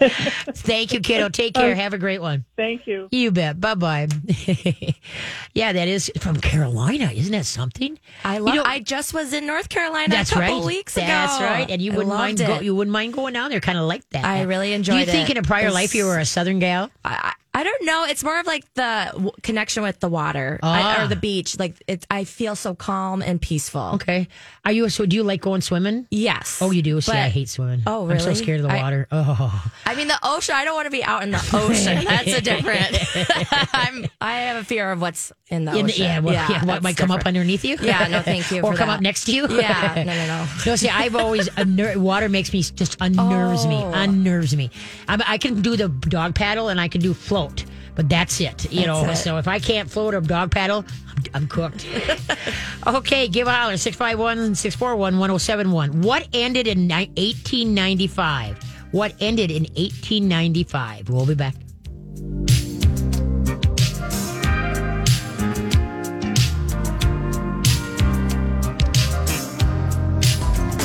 [0.00, 1.28] Thank you, kiddo.
[1.28, 1.72] Take care.
[1.72, 2.44] Uh, Have a great one.
[2.56, 3.08] Thank you.
[3.10, 3.60] You bet.
[3.60, 4.08] Bye bye.
[5.54, 7.10] yeah, that is from Carolina.
[7.12, 7.98] Isn't that something?
[8.24, 8.54] I love.
[8.54, 10.64] You know- I just was in North Carolina That's a couple right.
[10.66, 11.06] weeks ago.
[11.06, 11.70] That's right.
[11.70, 14.08] And you I wouldn't mind go, you wouldn't mind going down there, kind of like
[14.10, 14.24] that.
[14.24, 14.94] I really enjoy it.
[14.94, 16.90] Do you enjoyed think in a prior It's- life you were a Southern gal?
[17.04, 18.04] I, I don't know.
[18.08, 21.00] It's more of like the w- connection with the water Ah.
[21.00, 21.58] I, or the beach.
[21.58, 23.90] Like it's, I feel so calm and peaceful.
[23.94, 24.28] Okay.
[24.64, 24.88] Are you?
[24.90, 26.06] So do you like going swimming?
[26.12, 26.60] Yes.
[26.62, 27.00] Oh, you do.
[27.00, 27.82] See, But- I hate swimming.
[27.84, 28.36] Oh, I'm so really?
[28.36, 29.08] scared of the I- water.
[29.12, 30.54] Oh, I mean, the ocean.
[30.54, 32.04] I don't want to be out in the ocean.
[32.04, 32.96] That's a different.
[33.74, 34.06] I'm.
[34.20, 36.04] I have a fear of what's in the In the- ocean.
[36.04, 36.18] yeah.
[36.20, 37.36] Well, yeah, what that's might come up different.
[37.38, 37.76] underneath you?
[37.80, 38.96] Yeah, no, thank you or for come that.
[38.96, 39.48] up next to you?
[39.48, 40.46] Yeah, no, no, no.
[40.66, 43.92] No, see, I've always unner- water makes me just unnerves me, Oh.
[43.92, 44.70] unnerves me.
[45.08, 47.47] I'm, I can do the dog paddle and I can do float,
[47.98, 48.72] but that's it.
[48.72, 49.16] You know, it.
[49.16, 51.84] so if I can't float or dog paddle, I'm, I'm cooked.
[52.86, 56.02] okay, give a holler 651 641 1071.
[56.02, 58.62] What ended in ni- 1895?
[58.92, 61.10] What ended in 1895?
[61.10, 61.54] We'll be back.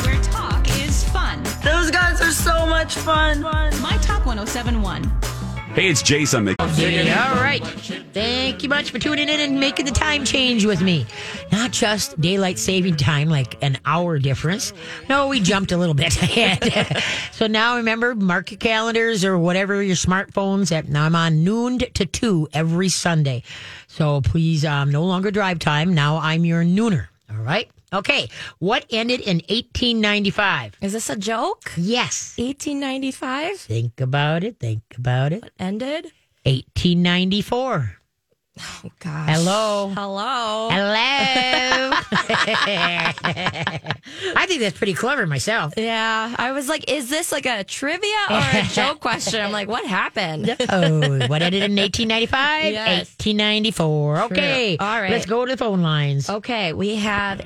[0.04, 1.43] Where talk is fun.
[1.63, 3.41] Those guys are so much fun.
[3.43, 5.33] My Talk 1071.
[5.73, 6.49] Hey, it's Jason.
[6.49, 7.63] All right.
[8.13, 11.07] Thank you much for tuning in and making the time change with me.
[11.51, 14.71] Not just daylight saving time, like an hour difference.
[15.09, 17.01] No, we jumped a little bit ahead.
[17.31, 20.71] so now remember, mark your calendars or whatever your smartphones.
[20.71, 23.41] At now I'm on noon to two every Sunday.
[23.88, 25.95] So please, um, no longer drive time.
[25.95, 27.07] Now I'm your nooner.
[27.31, 27.67] All right.
[27.93, 28.29] Okay.
[28.60, 30.77] What ended in 1895?
[30.82, 31.71] Is this a joke?
[31.77, 32.34] Yes.
[32.38, 34.60] 1895 Think about it.
[34.60, 35.43] Think about it.
[35.43, 36.06] What ended.
[36.45, 37.97] 1894.
[38.60, 39.29] Oh gosh.
[39.29, 39.91] Hello.
[39.95, 40.69] Hello.
[40.71, 41.99] Hello.
[44.36, 45.73] I think that's pretty clever myself.
[45.75, 49.41] Yeah, I was like, is this like a trivia or a joke question?
[49.41, 50.56] I'm like, what happened?
[50.69, 52.63] Oh, what ended in 1895?
[52.73, 53.10] Yes.
[53.17, 54.21] 1894.
[54.23, 54.77] Okay.
[54.77, 55.10] All right.
[55.12, 56.29] Let's go to the phone lines.
[56.29, 57.41] Okay, we have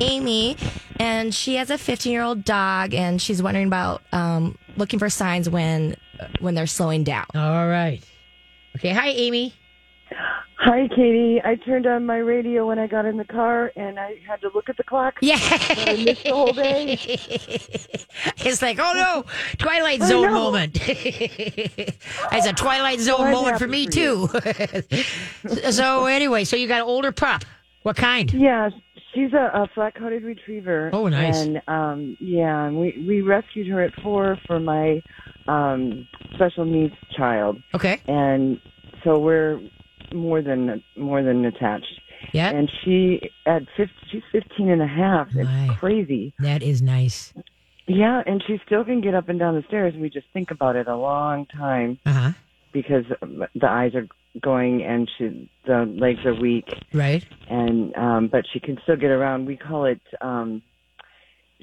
[0.00, 0.56] Amy,
[0.98, 5.08] and she has a 15 year old dog, and she's wondering about um, looking for
[5.08, 5.96] signs when
[6.40, 7.26] when they're slowing down.
[7.34, 8.00] All right.
[8.76, 8.92] Okay.
[8.92, 9.54] Hi, Amy.
[10.60, 11.40] Hi, Katie.
[11.44, 14.50] I turned on my radio when I got in the car, and I had to
[14.52, 15.14] look at the clock.
[15.20, 15.38] Yeah.
[15.40, 16.98] I missed the whole day.
[18.38, 19.24] it's like, oh no,
[19.58, 20.32] Twilight Zone know.
[20.32, 20.78] moment.
[20.82, 24.28] it's a Twilight Zone I'm moment for me, for too.
[25.70, 27.44] so, anyway, so you got an older pup.
[27.82, 28.32] What kind?
[28.34, 28.70] Yeah,
[29.14, 30.90] she's a, a flat-coated retriever.
[30.92, 31.40] Oh, nice.
[31.40, 35.02] And um, yeah, and we we rescued her at four for my
[35.46, 38.00] um, special needs child, Okay.
[38.06, 38.60] and
[39.04, 39.60] so we're
[40.14, 42.00] more than more than attached.
[42.32, 42.50] Yeah.
[42.50, 45.28] And she at 50, she's 15 and a half.
[45.34, 45.74] It's My.
[45.78, 46.34] crazy.
[46.40, 47.32] That is nice.
[47.86, 49.94] Yeah, and she still can get up and down the stairs.
[49.96, 52.32] We just think about it a long time Uh huh.
[52.72, 53.04] Because
[53.54, 54.06] the eyes are
[54.40, 57.24] going and she the legs are weak Right.
[57.48, 59.46] and um but she can still get around.
[59.46, 60.62] We call it um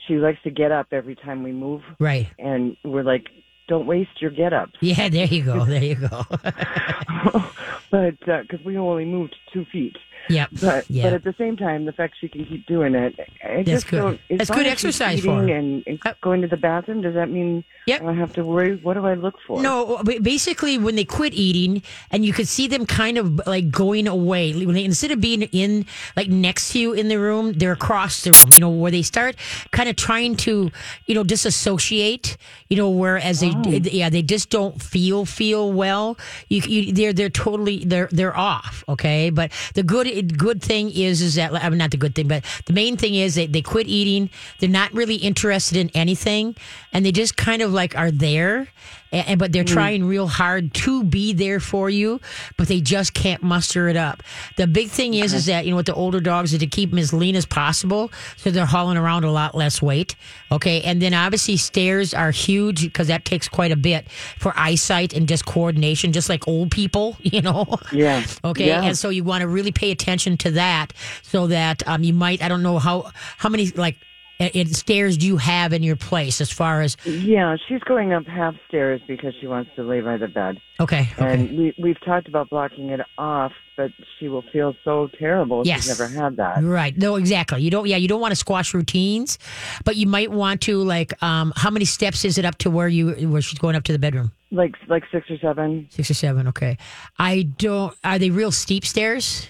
[0.07, 2.27] she likes to get up every time we move Right.
[2.39, 3.25] and we're like
[3.67, 4.73] don't waste your get ups.
[4.81, 5.65] Yeah, there you go.
[5.65, 6.23] There you go.
[7.91, 9.95] but because we only moved 2 feet.
[10.29, 10.49] Yep.
[10.61, 11.03] But Yeah.
[11.03, 13.87] but at the same time, the fact she can keep doing it, I That's just
[13.87, 13.97] good.
[13.97, 14.19] don't.
[14.37, 15.47] That's good exercise for her.
[15.47, 16.21] And, and Yep.
[16.21, 17.01] going to the bathroom.
[17.01, 18.01] Does that mean Yep.
[18.01, 18.77] I don't have to worry?
[18.77, 19.61] What do I look for?
[19.61, 23.69] No, uh, basically, when they quit eating, and you could see them kind of like
[23.69, 25.85] going away, when they, instead of being in
[26.15, 28.49] like next to you in the room, they're across the room.
[28.53, 29.35] You know, where they start
[29.71, 30.71] kind of trying to,
[31.05, 32.37] you know, disassociate.
[32.69, 33.69] You know, whereas they, oh.
[33.69, 36.17] yeah, they just don't feel feel well.
[36.49, 38.83] You, you, they're they're totally they're they're off.
[38.89, 42.27] Okay, but the good good thing is is that I mean not the good thing,
[42.27, 44.29] but the main thing is they they quit eating.
[44.59, 46.55] They're not really interested in anything,
[46.93, 48.67] and they just kind of like are there
[49.11, 49.73] and, and- but they're mm.
[49.73, 52.19] trying real hard to be there for you,
[52.57, 54.23] but they just can't muster it up.
[54.57, 56.89] The big thing is, is that you know with the older dogs is to keep
[56.89, 60.15] them as lean as possible, so they're hauling around a lot less weight.
[60.51, 65.13] Okay, and then obviously stairs are huge because that takes quite a bit for eyesight
[65.13, 67.65] and just coordination, just like old people, you know.
[67.91, 68.25] Yeah.
[68.43, 68.83] Okay, Yeah.
[68.83, 72.41] and so you want to really pay attention to that, so that um you might
[72.41, 73.97] I don't know how how many like
[74.39, 78.25] uh, stairs do you have in your place as far as Yeah, she's going up
[78.27, 80.59] half stairs because she wants to lay by the bed.
[80.79, 85.07] okay okay And we, we've talked about blocking it off, but she will feel so
[85.17, 85.63] terrible.
[85.65, 85.85] Yes.
[85.85, 86.61] She's never had that.
[86.61, 86.97] Right.
[86.97, 87.61] No, exactly.
[87.61, 87.87] You don't.
[87.87, 89.39] Yeah, you don't want to squash routines,
[89.85, 91.11] but you might want to like.
[91.23, 93.93] Um, how many steps is it up to where you where she's going up to
[93.93, 94.31] the bedroom?
[94.51, 95.87] Like like six or seven.
[95.91, 96.47] Six or seven.
[96.49, 96.77] Okay.
[97.17, 97.95] I don't.
[98.03, 99.47] Are they real steep stairs?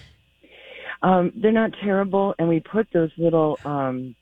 [1.02, 4.14] Um, they're not terrible, and we put those little um,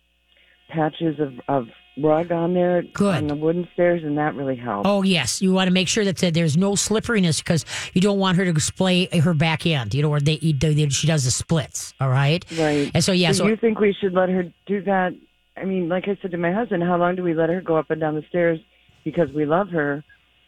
[0.68, 1.68] patches of, of
[2.02, 3.14] rug on there Good.
[3.14, 4.88] on the wooden stairs, and that really helps.
[4.88, 5.40] Oh yes.
[5.40, 8.52] You want to make sure that there's no slipperiness because you don't want her to
[8.52, 9.94] display her back end.
[9.94, 11.94] You know where they, they she does the splits.
[12.00, 12.44] All right.
[12.58, 12.90] Right.
[12.94, 13.28] And so yeah.
[13.28, 15.12] Do So you think we should let her do that?
[15.56, 17.76] I mean, like I said to my husband, how long do we let her go
[17.76, 18.58] up and down the stairs
[19.04, 20.02] because we love her?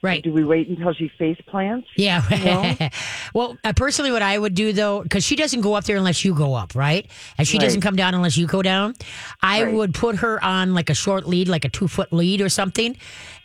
[0.06, 0.22] Right.
[0.22, 1.88] Do we wait until she face plants?
[1.96, 2.22] Yeah.
[3.34, 6.24] Well, uh, personally, what I would do though, because she doesn't go up there unless
[6.24, 7.06] you go up, right?
[7.36, 7.64] And she Right.
[7.64, 8.94] doesn't come down unless you go down.
[9.42, 9.74] I Right.
[9.74, 12.96] would put her on like a short lead, like a two foot lead or something.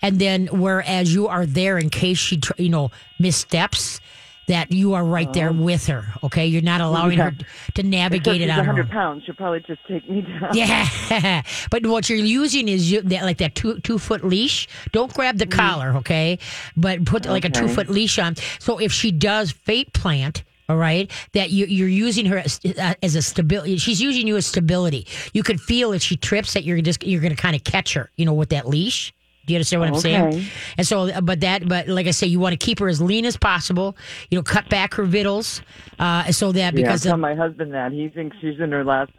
[0.01, 3.99] And then, whereas you are there in case she, tr- you know, missteps,
[4.47, 6.05] that you are right there with her.
[6.23, 6.45] Okay.
[6.47, 7.33] You're not allowing her
[7.75, 9.23] to navigate Except it on her 100 pounds.
[9.25, 10.49] She'll probably just take me down.
[10.53, 14.67] Yeah, but what you're using is you, that like that two two foot leash.
[14.91, 16.39] Don't grab the collar, okay?
[16.75, 17.67] But put like a Mm-hmm.
[17.67, 18.35] Two foot leash on.
[18.59, 20.43] So if she does fate plant.
[20.69, 23.75] All right, that you, you're using her as, uh, as a stability.
[23.75, 25.05] She's using you as stability.
[25.33, 27.93] You could feel if she trips that you're just you're going to kind of catch
[27.93, 28.09] her.
[28.15, 29.13] You know, with that leash.
[29.51, 30.45] Do you understand what I'm saying?
[30.77, 33.25] And so, but that, but like I say, you want to keep her as lean
[33.25, 33.97] as possible.
[34.29, 35.61] You know, cut back her vittles,
[35.99, 37.91] uh, so that Yeah, because tell of- my husband that.
[37.91, 39.11] He thinks she's in her last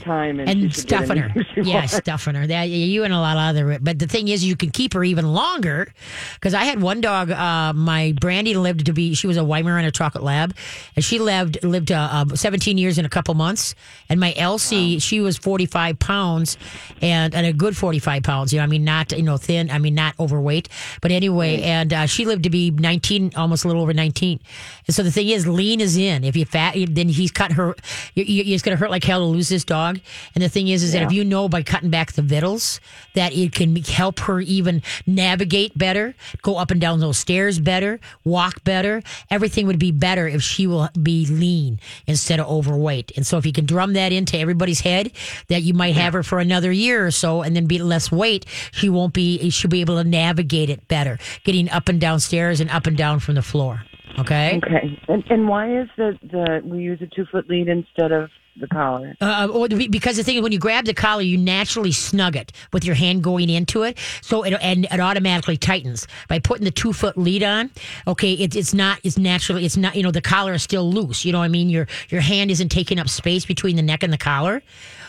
[0.00, 1.44] time and, and stuffing her.
[1.56, 1.96] Yeah, wants.
[1.96, 2.46] stuffing her.
[2.46, 3.78] That you and a lot of other.
[3.80, 5.92] But the thing is, you can keep her even longer.
[6.34, 7.30] Because I had one dog.
[7.30, 9.14] Uh, my Brandy lived to be.
[9.14, 10.54] She was a Weimaraner chocolate lab,
[10.96, 13.74] and she lived lived uh, uh, 17 years in a couple months.
[14.08, 16.56] And my Elsie, she was 45 pounds,
[17.00, 18.52] and and a good 45 pounds.
[18.52, 19.70] You know, I mean, not you know thin.
[19.70, 20.68] I mean, not overweight.
[21.00, 24.40] But anyway, and uh, she lived to be 19, almost a little over 19.
[24.86, 26.24] And so the thing is, lean is in.
[26.24, 27.74] If you fat, then he's cut her.
[28.14, 29.73] You, you, it's going to hurt like hell to lose this dog.
[29.74, 32.80] And the thing is, is that if you know by cutting back the vittles
[33.14, 38.00] that it can help her even navigate better, go up and down those stairs better,
[38.24, 43.12] walk better, everything would be better if she will be lean instead of overweight.
[43.16, 45.12] And so if you can drum that into everybody's head
[45.48, 48.46] that you might have her for another year or so and then be less weight,
[48.72, 49.50] she won't be.
[49.50, 52.96] She'll be able to navigate it better, getting up and down stairs and up and
[52.96, 53.82] down from the floor.
[54.18, 54.60] Okay.
[54.64, 55.00] Okay.
[55.08, 58.68] And, and why is the, the we use a two foot lead instead of the
[58.68, 59.14] collar?
[59.20, 62.36] Uh, or the- because the thing is, when you grab the collar, you naturally snug
[62.36, 66.64] it with your hand going into it, so it and it automatically tightens by putting
[66.64, 67.70] the two foot lead on.
[68.06, 69.00] Okay, it, it's not.
[69.02, 69.64] It's naturally.
[69.64, 69.96] It's not.
[69.96, 71.24] You know, the collar is still loose.
[71.24, 71.68] You know what I mean?
[71.68, 74.62] Your your hand isn't taking up space between the neck and the collar.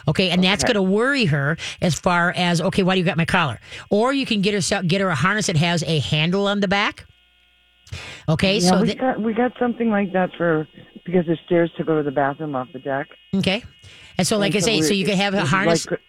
[0.08, 3.18] Okay, and that's going to worry her as far as okay, why do you got
[3.18, 3.60] my collar?
[3.90, 6.68] Or you can get herself get her a harness that has a handle on the
[6.68, 7.06] back.
[8.28, 10.68] Okay, Yeah, so we that, got we got something like that for
[11.06, 13.08] because there's stairs to go to the bathroom off the deck.
[13.36, 13.64] okay,
[14.18, 15.90] and so like And I say, so you could have a harness.
[15.90, 16.02] Like,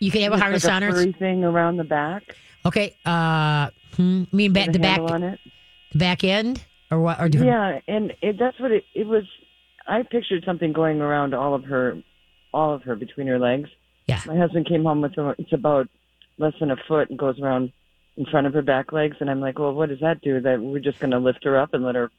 [0.00, 0.92] You can have a harness like on a her.
[0.92, 2.22] furry thing around the back.
[2.66, 2.94] Okay.
[3.04, 5.38] Uh, hmm, mean ba- the back, on it.
[5.92, 7.20] the back end, or what?
[7.20, 9.24] Or do Yeah, and it, that's what it, it was.
[9.86, 12.02] I pictured something going around all of her,
[12.52, 13.68] all of her between her legs.
[14.06, 14.20] Yeah.
[14.26, 15.88] My husband came home with a, it's about
[16.38, 17.70] less than a foot and goes around
[18.16, 20.40] in front of her back legs, and I'm like, well, what does that do?
[20.40, 22.10] That we're just going to lift her up and let her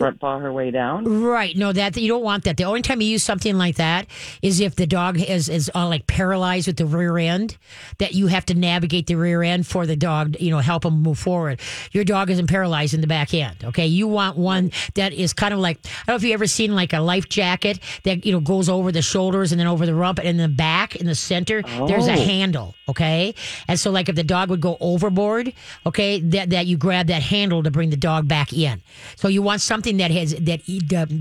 [0.00, 1.04] front paw her way down?
[1.22, 1.56] Right.
[1.56, 2.56] No, that you don't want that.
[2.56, 4.06] The only time you use something like that
[4.42, 7.56] is if the dog is is uh, like paralyzed with the rear end,
[7.98, 10.36] that you have to navigate the rear end for the dog.
[10.40, 11.60] You know, help him move forward.
[11.92, 13.62] Your dog isn't paralyzed in the back end.
[13.64, 13.86] Okay.
[13.86, 16.74] You want one that is kind of like I don't know if you ever seen
[16.74, 19.94] like a life jacket that you know goes over the shoulders and then over the
[19.94, 22.24] rump and in the back in the center there's a Oh.
[22.24, 22.74] handle.
[22.88, 23.34] Okay.
[23.68, 25.52] And so like if the dog would go overboard,
[25.86, 28.80] okay, that that you grab that handle to bring the dog back in.
[29.16, 30.60] So you want something that has that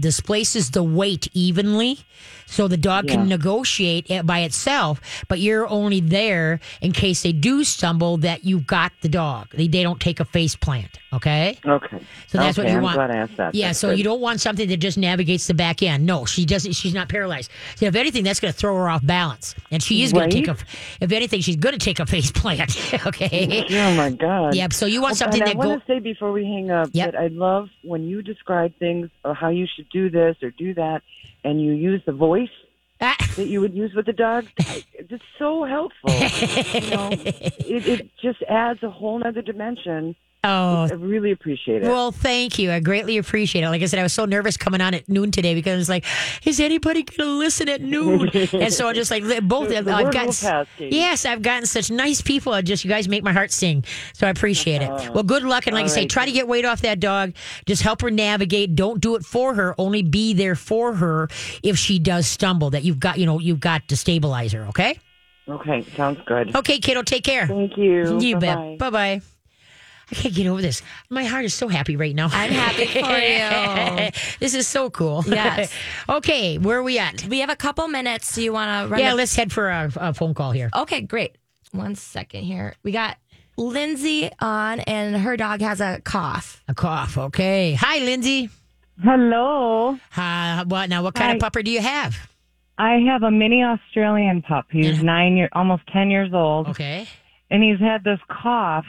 [0.02, 2.00] displaces the weight evenly,
[2.50, 5.00] so the dog can negotiate it by itself.
[5.28, 9.50] But you're only there in case they do stumble that you've got the dog.
[9.54, 10.98] They, they don't take a face plant.
[11.12, 11.58] Okay.
[11.66, 12.00] Okay.
[12.28, 12.96] So that's what Okay, you I'm want.
[12.96, 13.56] glad I asked that.
[13.56, 13.98] Yeah, That's so good.
[13.98, 16.06] you don't want something that just navigates the back end.
[16.06, 16.74] No, she doesn't.
[16.74, 17.50] She's not paralyzed.
[17.78, 20.36] So if anything, that's going to throw her off balance, and she is going to
[20.36, 20.56] take a.
[21.02, 22.78] If anything, she's going to take a face plant.
[23.08, 23.66] okay.
[23.72, 24.54] Oh my God.
[24.54, 24.74] Yep.
[24.74, 25.70] So you want Oh, something that I go.
[25.70, 27.12] want to say before we hang up Yep.
[27.14, 30.76] that I love when you describe things or how you should do this or do
[30.76, 31.02] that,
[31.44, 32.50] and you use the voice
[33.02, 34.46] Ah, that you would use with the dog.
[34.58, 36.12] It's so helpful.
[36.12, 41.88] you know, it, it just adds a whole nother dimension Oh, I really appreciate it.
[41.90, 42.72] Well, thank you.
[42.72, 43.68] I greatly appreciate it.
[43.70, 45.90] Like I said, I was so nervous coming on at noon today because I was
[45.90, 46.06] like,
[46.46, 48.30] is anybody going to listen at noon?
[48.54, 49.70] and so I just like li- both.
[49.70, 50.96] I've word gotten, will pass, Katie.
[50.96, 52.54] yes, I've gotten such nice people.
[52.54, 53.84] I Just you guys make my heart sing.
[54.14, 54.90] So I appreciate it.
[54.90, 55.12] Uh-huh.
[55.14, 55.68] Well, good luck.
[55.68, 56.10] And like I All say, right.
[56.10, 57.34] try to get weight off that dog.
[57.66, 58.76] Just help her navigate.
[58.76, 59.76] Don't do it for her.
[59.78, 61.28] Only be there for her
[61.64, 62.70] if she does stumble.
[62.70, 64.64] That you've got, you know, you've got to stabilize her.
[64.68, 64.98] Okay.
[65.50, 66.56] okay, sounds good.
[66.56, 67.02] Okay, kiddo.
[67.04, 67.46] Take care.
[67.46, 68.20] Thank you.
[68.22, 68.56] You Bye-bye.
[68.56, 68.78] bet.
[68.78, 69.22] Bye bye.
[70.12, 70.82] I can't get over this.
[71.10, 72.30] My heart is so happy right now.
[72.32, 74.10] I'm happy for you.
[74.40, 75.24] this is so cool.
[75.28, 75.72] Yes.
[76.10, 77.26] okay, where are we at?
[77.26, 78.34] We have a couple minutes.
[78.36, 79.00] Do you want to run?
[79.00, 80.70] Yeah, the- let's head for a, a phone call here.
[80.76, 81.38] Okay, great.
[81.72, 82.74] One second here.
[82.84, 83.18] We got
[83.58, 86.64] Lindsay on, and her dog has a cough.
[86.68, 87.18] A cough.
[87.18, 87.74] Okay.
[87.74, 88.50] Hi, Lindsay.
[89.04, 89.98] Hello.
[90.18, 91.04] Uh, what now?
[91.04, 91.50] What kind of Hi.
[91.50, 92.16] pupper do you have?
[92.78, 94.66] I have a mini Australian pup.
[94.72, 97.08] He's nine year, almost ten years old, Okay.
[97.52, 98.86] and he's had this cough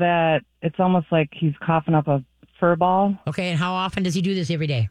[0.00, 2.22] that it's almost like he's coughing up a
[2.58, 3.16] fur ball.
[3.26, 3.48] Okay.
[3.50, 4.88] And how often does he do this every day?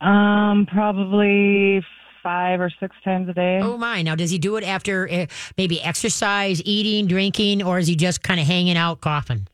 [0.00, 1.84] Um, probably
[2.22, 3.60] five or six times a day.
[3.62, 4.02] Oh my!
[4.02, 5.26] Now, does he do it after uh,
[5.58, 9.46] maybe exercise, eating, drinking, or is he just kind of hanging out, coughing?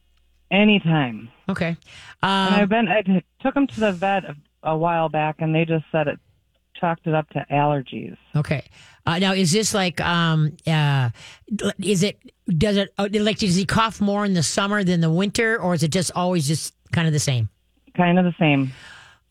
[0.50, 1.28] Anytime.
[1.48, 1.76] Okay.
[2.22, 2.88] and I've Um, been.
[2.88, 6.06] I t- took him to the vet a, a while back, and they just said
[6.06, 6.18] it
[6.80, 8.16] chalked it up to allergies.
[8.36, 8.64] okay.
[9.06, 11.10] Uh, now, is this like, um, uh,
[11.78, 12.18] is it?
[12.48, 13.38] Does it uh, like?
[13.38, 16.46] Does he cough more in the summer than the winter, or is it just always
[16.46, 17.48] just kind of the same?
[17.96, 18.72] Kind of the same.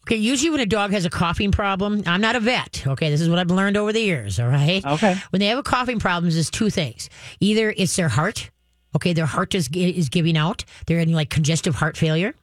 [0.08, 2.86] Okay, usually when a dog has a coughing problem, I'm not a vet.
[2.86, 4.40] Okay, this is what I've learned over the years.
[4.40, 4.86] All right.
[4.86, 5.16] Okay.
[5.32, 7.10] When they have a coughing problem, there's two things.
[7.40, 8.52] Either it's their heart.
[8.96, 10.64] Okay, their heart is is giving out.
[10.86, 12.34] They're in like congestive heart failure.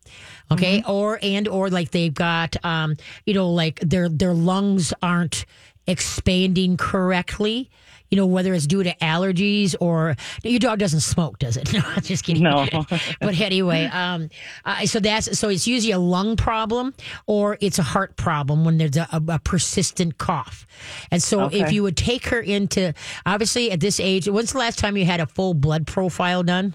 [0.51, 5.47] Okay, or and or like they've got um, you know, like their their lungs aren't
[5.87, 7.71] expanding correctly.
[8.11, 11.73] You know, whether it's due to allergies or your dog doesn't smoke, does it?
[11.73, 12.43] No, I'm just kidding.
[12.43, 12.67] No.
[13.21, 14.29] but anyway, um,
[14.67, 16.93] uh, so that's so it's usually a lung problem
[17.27, 20.67] or it's a heart problem when there's a, a, a persistent cough.
[21.11, 22.93] And so if you would take her into
[23.25, 26.75] obviously at this age, when's the last time you had a full blood profile done?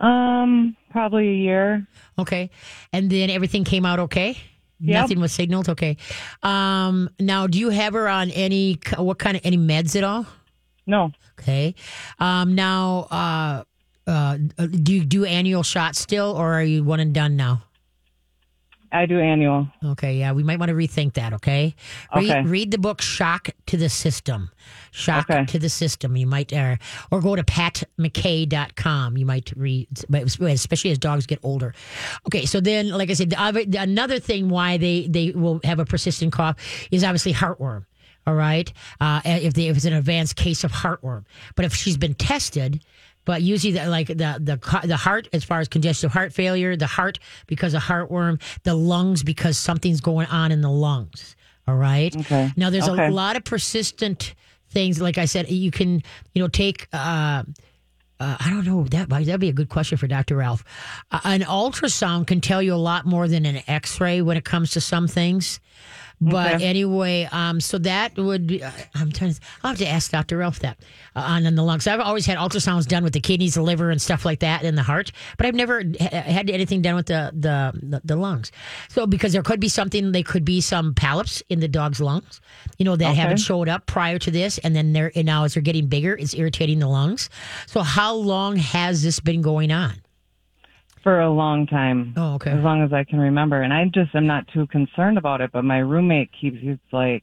[0.00, 1.86] Um, probably a year.
[2.18, 2.50] Okay,
[2.94, 4.38] and then everything came out okay.
[4.80, 5.02] Yep.
[5.02, 5.68] Nothing was signaled.
[5.68, 5.96] Okay.
[6.42, 10.26] Um, now, do you have her on any what kind of any meds at all?
[10.86, 11.12] No.
[11.38, 11.74] Okay.
[12.18, 13.64] Um, now, uh,
[14.06, 17.62] uh, do you do annual shots still, or are you one and done now?
[18.96, 19.68] I do annual.
[19.84, 21.32] Okay, yeah, we might want to rethink that.
[21.34, 21.74] Okay,
[22.14, 22.42] read, Okay.
[22.42, 24.50] read the book "Shock to the System."
[24.90, 25.44] Shock Okay.
[25.44, 26.16] to the system.
[26.16, 26.76] You might, uh,
[27.10, 29.16] or go to patmckay.com.
[29.16, 31.74] You might read, especially as dogs get older.
[32.26, 35.60] Okay, so then, like I said, the other, the- another thing why they they will
[35.64, 36.56] have a persistent cough
[36.90, 37.84] is obviously heartworm.
[38.26, 41.96] All right, uh, if, they, if it's an advanced case of heartworm, but if she's
[41.96, 42.82] been tested.
[43.26, 46.86] But usually, the, like the the the heart, as far as congestive heart failure, the
[46.86, 51.36] heart because of heartworm, the lungs because something's going on in the lungs.
[51.68, 52.16] All right.
[52.16, 52.52] Okay.
[52.56, 53.08] Now, there's Okay.
[53.08, 54.34] a lot of persistent
[54.70, 55.00] things.
[55.00, 56.88] Like I said, you can you know take.
[56.92, 57.42] Uh,
[58.18, 60.36] uh, I don't know that that'd be a good question for Dr.
[60.36, 60.64] Ralph.
[61.10, 64.70] Uh, an ultrasound can tell you a lot more than an X-ray when it comes
[64.70, 65.60] to some things.
[66.18, 66.64] But Okay.
[66.64, 68.62] anyway, um, so that would be.
[68.62, 69.34] Uh, I'm trying.
[69.34, 70.38] To, I'll have to ask Dr.
[70.38, 70.78] Ralph that
[71.14, 71.86] uh, on, on the lungs.
[71.86, 74.78] I've always had ultrasounds done with the kidneys, the liver, and stuff like that, and
[74.78, 75.12] the heart.
[75.36, 78.50] But I've never ha- had anything done with the, the the the lungs.
[78.88, 82.40] So because there could be something, there could be some polyps in the dog's lungs,
[82.78, 83.14] you know, that Okay.
[83.20, 86.16] haven't showed up prior to this, and then they're and now as they're getting bigger,
[86.16, 87.28] it's irritating the lungs.
[87.66, 89.92] So how long has this been going on?
[91.06, 92.14] For a long time.
[92.16, 92.50] Oh, okay.
[92.50, 93.62] As long as I can remember.
[93.62, 97.22] And I just am not too concerned about it, but my roommate keeps, he's like,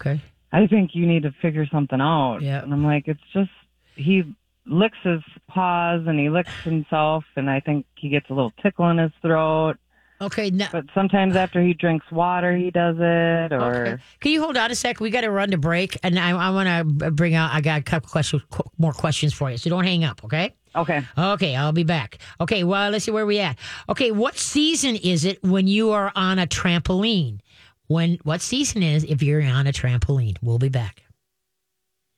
[0.00, 0.20] Okay.
[0.50, 2.38] I think you need to figure something out.
[2.38, 2.60] Yeah.
[2.60, 3.52] And I'm like, it's just,
[3.94, 4.24] he
[4.66, 8.90] licks his paws and he licks himself, and I think he gets a little tickle
[8.90, 9.76] in his throat.
[10.20, 10.50] Okay.
[10.50, 13.86] Now, But sometimes after he drinks water, he does it, or.
[13.86, 14.02] Okay.
[14.20, 15.00] Can you hold on a sec?
[15.00, 16.68] We got to run to break, and I, I want
[17.00, 17.52] to bring out.
[17.52, 18.42] I got a couple questions,
[18.78, 19.56] more questions for you.
[19.56, 20.54] So don't hang up, okay?
[20.76, 21.02] Okay.
[21.18, 22.18] Okay, I'll be back.
[22.40, 23.58] Okay, well, let's see where we at.
[23.88, 27.40] Okay, what season is it when you are on a trampoline?
[27.88, 30.36] When what season is if you're on a trampoline?
[30.42, 31.02] We'll be back.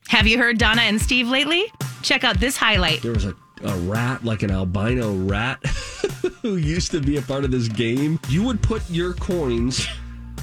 [0.09, 1.65] Have you heard Donna and Steve lately?
[2.03, 3.01] Check out this highlight.
[3.03, 5.65] There was a, a rat, like an albino rat,
[6.43, 8.19] who used to be a part of this game.
[8.29, 9.87] You would put your coins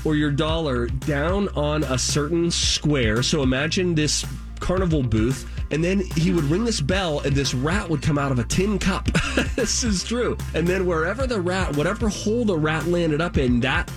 [0.05, 3.21] or your dollar down on a certain square.
[3.21, 4.25] So imagine this
[4.60, 8.32] carnival booth, and then he would ring this bell, and this rat would come out
[8.32, 9.05] of a tin cup.
[9.55, 10.38] this is true.
[10.53, 13.91] And then wherever the rat, whatever hole the rat landed up in, that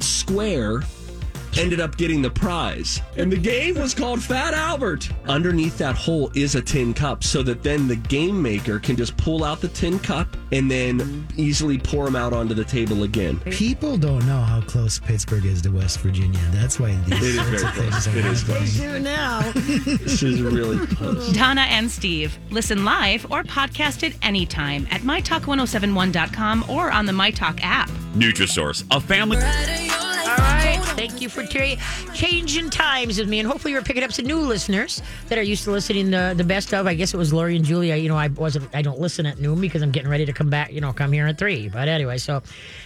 [0.00, 0.82] square
[1.58, 3.00] ended up getting the prize.
[3.16, 5.08] And the game was called Fat Albert.
[5.28, 9.16] Underneath that hole is a tin cup so that then the game maker can just
[9.16, 13.38] pull out the tin cup and then easily pour them out onto the table again.
[13.50, 16.40] People don't know how close Pittsburgh is to West Virginia.
[16.50, 18.06] That's why these It is sorts very of things close.
[18.06, 18.58] are It is happening.
[18.58, 18.76] close.
[18.78, 19.52] Do now.
[20.02, 21.32] This is really close.
[21.32, 22.38] Donna and Steve.
[22.50, 27.88] Listen live or podcast it anytime at mytalk1071.com or on the MyTalk app.
[28.14, 29.36] Nutrisource, a family.
[29.38, 30.08] All right.
[30.94, 31.76] Thank you for tra-
[32.14, 35.64] changing times with me, and hopefully we're picking up some new listeners that are used
[35.64, 36.86] to listening the the best of.
[36.86, 37.96] I guess it was Lori and Julia.
[37.96, 38.68] You know, I wasn't.
[38.74, 40.72] I don't listen at noon because I'm getting ready to come back.
[40.72, 41.68] You know, come here at three.
[41.68, 42.42] But anyway, so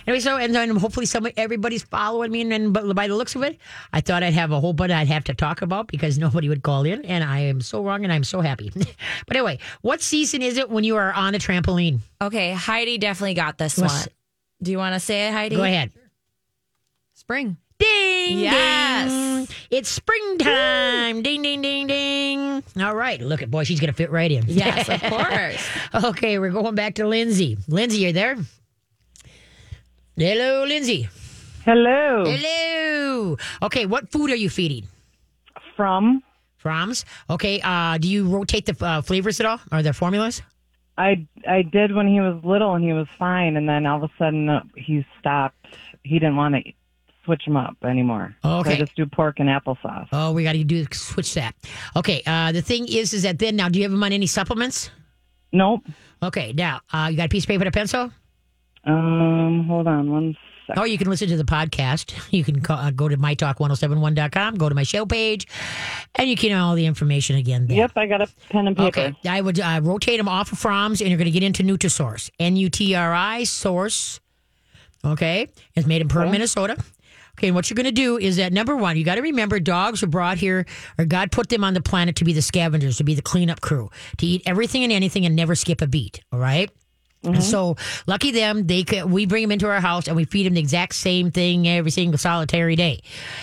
[0.06, 3.34] anyway, so and then hopefully somebody, everybody's following me, and then but by the looks
[3.34, 3.58] of it,
[3.92, 6.62] I thought I'd have a whole bunch I'd have to talk about because nobody would
[6.62, 8.70] call in, and I am so wrong, and I'm so happy.
[9.26, 11.98] but anyway, what season is it when you are on a trampoline?
[12.22, 14.08] Okay, Heidi definitely got this What's- one.
[14.62, 15.56] Do you want to say it, Heidi?
[15.56, 15.90] Go ahead.
[17.14, 17.58] Spring.
[17.78, 18.38] Ding!
[18.38, 19.10] Yes.
[19.48, 19.56] ding.
[19.70, 21.22] It's springtime.
[21.22, 22.62] Ding, ding, ding, ding.
[22.80, 23.20] All right.
[23.20, 24.44] Look at boy, she's gonna fit right in.
[24.46, 26.04] Yes, of course.
[26.10, 27.58] okay, we're going back to Lindsay.
[27.68, 28.36] Lindsay, you there?
[30.16, 31.08] Hello, Lindsay.
[31.64, 32.24] Hello.
[32.26, 33.36] Hello.
[33.62, 34.86] Okay, what food are you feeding?
[35.76, 36.22] From
[36.56, 37.04] Fromm's.
[37.28, 37.60] Okay.
[37.62, 40.42] Uh, do you rotate the uh, flavors at all, or the formulas?
[40.96, 44.10] I I did when he was little and he was fine, and then all of
[44.10, 45.66] a sudden uh, he stopped.
[46.02, 46.72] He didn't want to
[47.26, 48.34] switch them up anymore.
[48.42, 48.72] So Okay.
[48.72, 50.08] I just do pork and applesauce.
[50.12, 51.54] Oh, we got to do switch that.
[51.94, 52.22] Okay.
[52.26, 54.90] Uh, the thing is, is that then now, do you have them on any supplements?
[55.52, 55.82] Nope.
[56.22, 56.54] Okay.
[56.54, 58.10] Now, uh, you got a piece of paper and a pencil?
[58.84, 60.80] Um, hold on one second.
[60.82, 62.14] Or you can listen to the podcast.
[62.32, 65.46] You can call, uh, go to mytalk1071.com, go to my show page,
[66.16, 67.76] and you can all the information again there.
[67.78, 68.88] Yep, I got a pen and paper.
[69.00, 69.14] Okay.
[69.28, 72.30] I would uh, rotate them off of Fromm's, and you're going to get into Nutrisource.
[72.38, 74.20] N U T R I Source.
[75.04, 75.48] Okay.
[75.76, 76.76] It's made in Perham, Minnesota.
[77.38, 79.60] Okay, and what you're going to do is that number one, you got to remember
[79.60, 80.64] dogs were brought here,
[80.98, 83.60] or God put them on the planet to be the scavengers, to be the cleanup
[83.60, 86.22] crew, to eat everything and anything and never skip a beat.
[86.32, 86.70] All right?
[87.26, 87.42] And mm-hmm.
[87.42, 90.54] so lucky them, they could, we bring them into our house and we feed them
[90.54, 93.02] the exact same thing every single solitary day.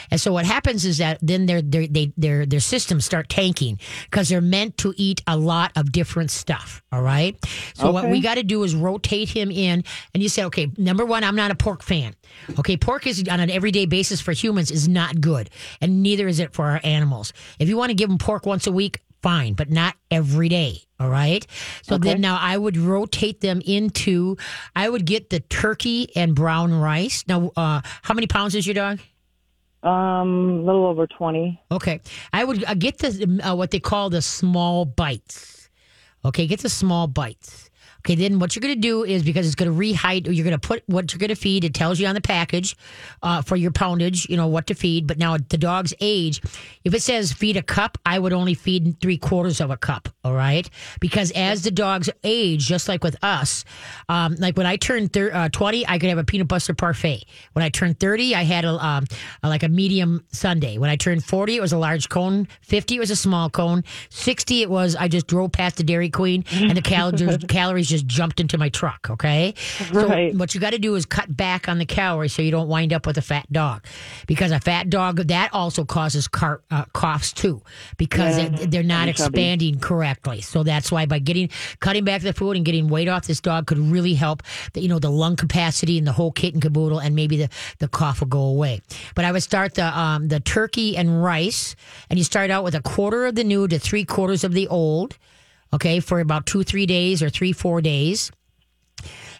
[0.09, 3.79] And so what happens is that then their their they, their their systems start tanking
[4.09, 6.81] because they're meant to eat a lot of different stuff.
[6.91, 7.37] All right.
[7.75, 9.83] So what we got to do is rotate him in.
[10.13, 12.15] And you say, okay, number one, I'm not a pork fan.
[12.59, 15.49] Okay, pork is on an everyday basis for humans is not good,
[15.81, 17.33] and neither is it for our animals.
[17.59, 20.81] If you want to give them pork once a week, fine, but not every day.
[20.99, 21.45] All right.
[21.81, 24.37] So then now I would rotate them into,
[24.75, 27.25] I would get the turkey and brown rice.
[27.27, 28.99] Now, uh, how many pounds is your dog?
[29.81, 31.61] Um, a little over twenty.
[31.69, 31.99] Okay.
[32.31, 35.69] I would uh, get the, uh, what they call the small bites.
[36.23, 36.47] Okay.
[36.47, 37.69] Get the small bites.
[38.05, 40.59] Okay, then what you're going to do is because it's going to rehydrate, you're going
[40.59, 41.63] to put what you're going to feed.
[41.63, 42.75] It tells you on the package
[43.21, 45.07] uh, for your poundage, you know, what to feed.
[45.07, 46.41] But now the dog's age,
[46.83, 50.09] if it says feed a cup, I would only feed three quarters of a cup.
[50.25, 50.69] All right.
[50.99, 53.63] Because as the dog's age, just like with us,
[54.09, 57.23] um, like when I turned thir- uh, 20, I could have a peanut butter parfait.
[57.53, 59.05] When I turned 30, I had a, um,
[59.43, 60.77] a- like a medium sundae.
[60.77, 62.49] When I turned 40, it was a large cone.
[62.63, 63.85] 50, it was a small cone.
[64.09, 68.05] 60, it was, I just drove past the Dairy Queen and the calories, calories just
[68.07, 69.07] jumped into my truck.
[69.09, 69.53] Okay.
[69.91, 72.67] So what you got to do is cut back on the calories so you don't
[72.67, 73.85] wind up with a fat dog.
[74.27, 77.61] Because a fat dog, that also causes car, uh, coughs too,
[77.97, 78.49] because Yeah.
[78.49, 80.41] they- they're not expanding correctly.
[80.41, 83.67] So that's why by getting, cutting back the food and getting weight off this dog
[83.67, 84.41] could really help
[84.73, 87.49] the, you know, the lung capacity and the whole kit and caboodle and maybe the,
[87.79, 88.81] the cough will go away.
[89.15, 91.75] But I would start the, um, the turkey and rice
[92.09, 94.67] and you start out with a quarter of the new to three quarters of the
[94.67, 95.17] old
[95.73, 98.31] okay, for about two, three days or three, four days.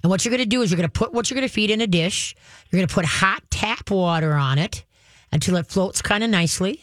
[0.02, 1.54] And what you're going to do is you're going to put what you're going to
[1.54, 2.36] feed in a dish.
[2.70, 4.84] You're going to put hot tap water on it
[5.32, 6.82] until it floats kind of nicely.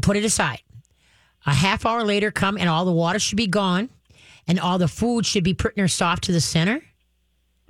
[0.00, 0.60] Put it aside.
[1.46, 3.90] A half hour later, come and all the water should be gone,
[4.48, 6.82] and all the food should be pretty near soft to the center.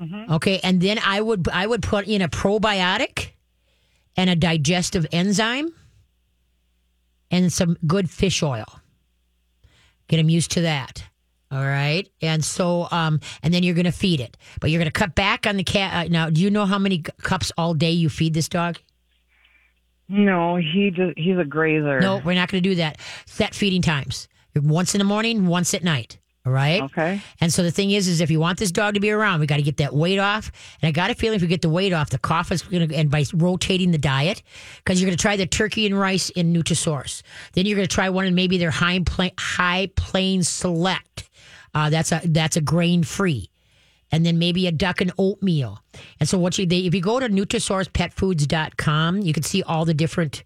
[0.00, 0.32] Mm-hmm.
[0.34, 3.30] Okay, and then I would I would put in a probiotic
[4.16, 5.74] and a digestive enzyme
[7.30, 8.80] and some good fish oil.
[10.08, 11.04] Get them used to that.
[11.50, 12.08] All right.
[12.20, 15.14] And so, um, and then you're going to feed it, but you're going to cut
[15.14, 16.06] back on the cat.
[16.06, 18.78] Uh, now, do you know how many cups all day you feed this dog?
[20.08, 22.00] No, he just he's a grazer.
[22.00, 22.98] No, we're not going to do that.
[23.26, 24.28] Set feeding times.
[24.54, 26.18] Once in the morning, once at night.
[26.46, 26.82] All right.
[26.82, 27.22] Okay.
[27.40, 29.46] And so the thing is, is if you want this dog to be around, we
[29.46, 30.52] got to get that weight off.
[30.82, 32.86] And I got a feeling if we get the weight off, the cough is going
[32.86, 34.42] to, and by rotating the diet,
[34.76, 37.22] because you're going to try the turkey and rice in Nutrisource.
[37.54, 41.30] Then you're going to try one in maybe their high plain, high plain select.
[41.74, 43.48] Uh, that's a that's a grain free.
[44.12, 45.82] and then maybe a duck and oatmeal.
[46.20, 49.94] And so what you they, if you go to NutrisourcePetFoods.com, you can see all the
[49.94, 50.44] different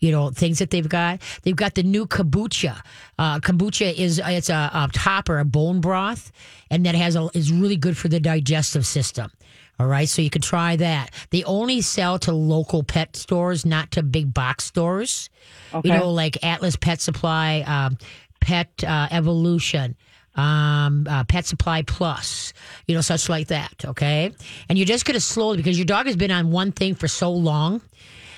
[0.00, 1.20] you know things that they've got.
[1.42, 2.80] They've got the new kombucha.
[3.18, 6.32] Uh, kombucha is it's a, a topper, a bone broth,
[6.70, 9.30] and that has a is really good for the digestive system.
[9.78, 11.10] All right, so you can try that.
[11.30, 15.30] They only sell to local pet stores, not to big box stores.
[15.72, 15.88] Okay.
[15.88, 17.96] You know, like Atlas Pet Supply, um,
[18.40, 19.96] Pet uh, Evolution.
[20.36, 22.52] Um, uh, Pet Supply Plus,
[22.86, 23.84] you know, such like that.
[23.84, 24.30] Okay.
[24.68, 27.08] And you're just going to slowly, because your dog has been on one thing for
[27.08, 27.82] so long.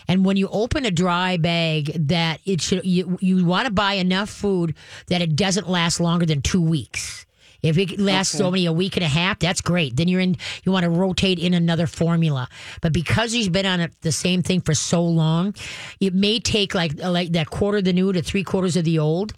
[0.09, 3.95] And when you open a dry bag, that it should you you want to buy
[3.95, 4.75] enough food
[5.09, 7.27] that it doesn't last longer than two weeks.
[7.63, 8.45] If it lasts Okay.
[8.45, 9.97] only a week and a half, that's great.
[9.97, 10.37] Then you're in.
[10.65, 12.49] You want to rotate in another formula.
[12.81, 15.55] But because he's been on it, the same thing for so long,
[16.01, 18.99] it may take like like that quarter of the new to three quarters of the
[18.99, 19.35] old.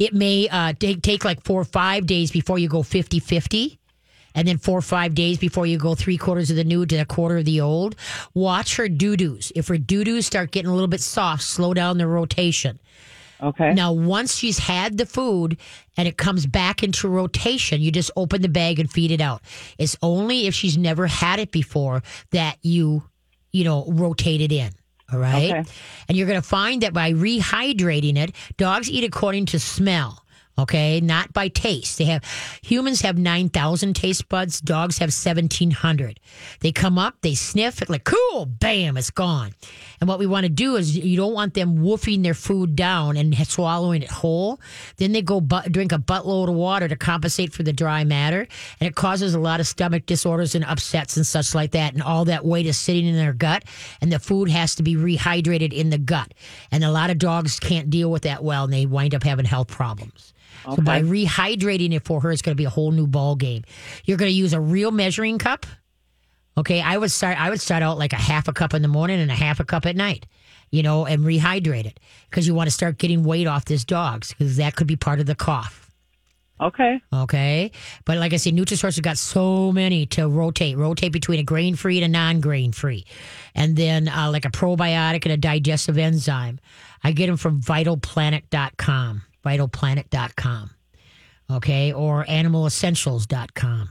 [0.00, 3.78] It may uh, take take like four or five days before you go 50 50
[4.34, 6.96] and then four or five days before you go three quarters of the new to
[6.96, 7.96] a quarter of the old.
[8.34, 9.52] Watch her doo doos.
[9.54, 12.78] If her doo doos start getting a little bit soft, slow down the rotation.
[13.42, 13.74] Okay.
[13.74, 15.56] Now, once she's had the food
[15.96, 19.42] and it comes back into rotation, you just open the bag and feed it out.
[19.78, 23.02] It's only if she's never had it before that you,
[23.50, 24.70] you know, rotate it in.
[25.12, 25.50] All right.
[25.50, 25.64] Okay.
[26.08, 30.21] And you're going to find that by rehydrating it, dogs eat according to smell.
[30.58, 31.96] Okay, not by taste.
[31.96, 32.22] They have
[32.62, 34.60] humans have nine thousand taste buds.
[34.60, 36.20] Dogs have seventeen hundred.
[36.60, 39.54] They come up, they sniff it like cool, bam, it's gone.
[39.98, 43.16] And what we want to do is you don't want them woofing their food down
[43.16, 44.60] and swallowing it whole.
[44.98, 48.46] Then they go but, drink a buttload of water to compensate for the dry matter,
[48.78, 51.94] and it causes a lot of stomach disorders and upsets and such like that.
[51.94, 53.64] And all that weight is sitting in their gut,
[54.02, 56.34] and the food has to be rehydrated in the gut.
[56.70, 59.46] And a lot of dogs can't deal with that well, and they wind up having
[59.46, 60.34] health problems.
[60.64, 63.64] So by rehydrating it for her, it's going to be a whole new ball game.
[64.04, 65.66] You're going to use a real measuring cup.
[66.56, 67.40] Okay, I would start.
[67.40, 69.60] I would start out like a half a cup in the morning and a half
[69.60, 70.26] a cup at night.
[70.70, 72.00] You know, and rehydrate it
[72.30, 75.20] because you want to start getting weight off this dog's because that could be part
[75.20, 75.82] of the cough.
[76.62, 77.00] Okay.
[77.12, 77.72] Okay.
[78.04, 81.74] But like I said, Nutrisource has got so many to rotate, rotate between a grain
[81.74, 83.04] free and a non grain free.
[83.54, 86.60] And then uh, like a probiotic and a digestive enzyme.
[87.02, 90.70] I get them from vitalplanet.com, vitalplanet.com.
[91.50, 91.92] Okay.
[91.92, 93.90] Or animalessentials.com.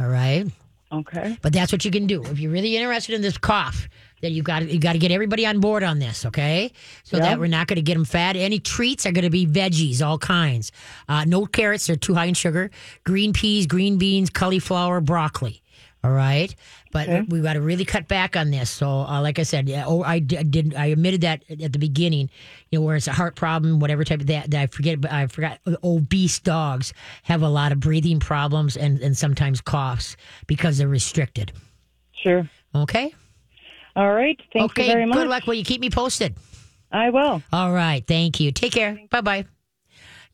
[0.00, 0.46] All right.
[0.90, 1.36] Okay.
[1.42, 2.22] But that's what you can do.
[2.24, 3.88] If you're really interested in this cough,
[4.22, 6.72] then you got you got to get everybody on board on this, okay?
[7.04, 7.24] So Yeah.
[7.24, 8.36] that we're not going to get them fat.
[8.36, 10.72] Any treats are going to be veggies, all kinds.
[11.08, 12.70] Uh, no carrots; they're too high in sugar.
[13.04, 15.62] Green peas, green beans, cauliflower, broccoli.
[16.02, 16.54] All right,
[16.92, 17.22] but Okay.
[17.28, 18.70] we got to really cut back on this.
[18.70, 20.74] So, uh, like I said, yeah, oh, I did.
[20.74, 22.30] I admitted that at the beginning.
[22.70, 24.50] You know, where it's a heart problem, whatever type of that.
[24.50, 25.00] that I forget.
[25.00, 25.58] But I forgot.
[25.82, 30.16] Obese dogs have a lot of breathing problems and and sometimes coughs
[30.46, 31.52] because they're restricted.
[32.22, 32.48] Sure.
[32.74, 33.14] Okay.
[33.96, 34.40] All right.
[34.52, 34.86] Thank okay.
[34.86, 35.16] you very much.
[35.18, 35.46] Good luck.
[35.46, 36.34] Will you keep me posted?
[36.92, 37.42] I will.
[37.52, 38.04] All right.
[38.06, 38.52] Thank you.
[38.52, 38.98] Take care.
[39.10, 39.57] Bye bye.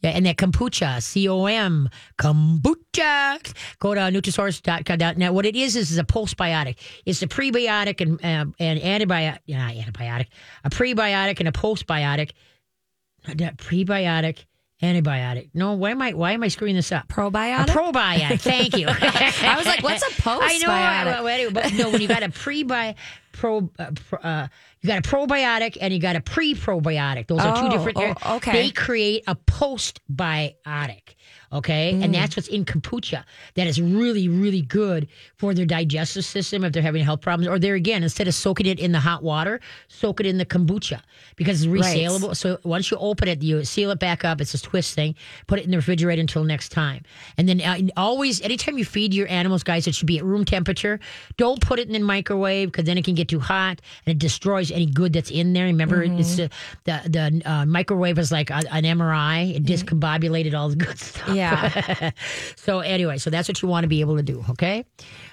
[0.04, 1.88] And that kombucha, C O M,
[2.18, 3.54] kombucha.
[3.78, 5.18] Go to Nutrisource.com.
[5.18, 6.76] Now, what it is is, is a postbiotic.
[7.06, 10.26] It's a prebiotic and uh, and antibiotic, yeah, antibiotic,
[10.64, 12.32] a prebiotic and a postbiotic.
[13.26, 14.44] Prebiotic,
[14.82, 15.50] antibiotic.
[15.54, 17.08] No, why am I why am I screwing this up?
[17.08, 17.68] Probiotic?
[17.68, 18.40] A probiotic.
[18.40, 18.86] Thank you.
[18.90, 20.40] I was like, what's a postbiotic?
[20.42, 20.68] I know.
[20.68, 21.22] postbiotic?
[21.22, 22.94] Well, anyway, but no, when you got a prebi
[23.34, 24.48] pro, uh, pro uh,
[24.80, 27.26] you got a probiotic and you got a pre-probiotic.
[27.26, 28.18] Those are two Oh, different.
[28.24, 28.52] oh, okay.
[28.52, 31.14] They create a postbiotic.
[31.54, 32.04] Okay, Mm.
[32.04, 33.22] and that's what's in kombucha.
[33.54, 37.48] That is really, really good for their digestive system if they're having health problems.
[37.48, 40.44] Or there again, instead of soaking it in the hot water, soak it in the
[40.44, 41.00] kombucha
[41.36, 41.96] because it's Right.
[41.96, 42.36] resaleable.
[42.36, 44.40] So once you open it, you seal it back up.
[44.40, 45.14] It's a twist thing.
[45.46, 47.02] Put it in the refrigerator until next time.
[47.38, 50.44] And then uh, always, anytime you feed your animals, guys, it should be at room
[50.44, 50.98] temperature.
[51.36, 54.18] Don't put it in the microwave because then it can get too hot and it
[54.18, 55.66] destroys any good that's in there.
[55.66, 56.48] Remember, it's uh,
[56.84, 59.54] the the uh, microwave is like a, an MRI.
[59.54, 61.28] It discombobulated all the good stuff.
[61.34, 61.43] Yeah.
[62.56, 64.44] so anyway, so that's what you want to be able to do.
[64.50, 64.84] Okay.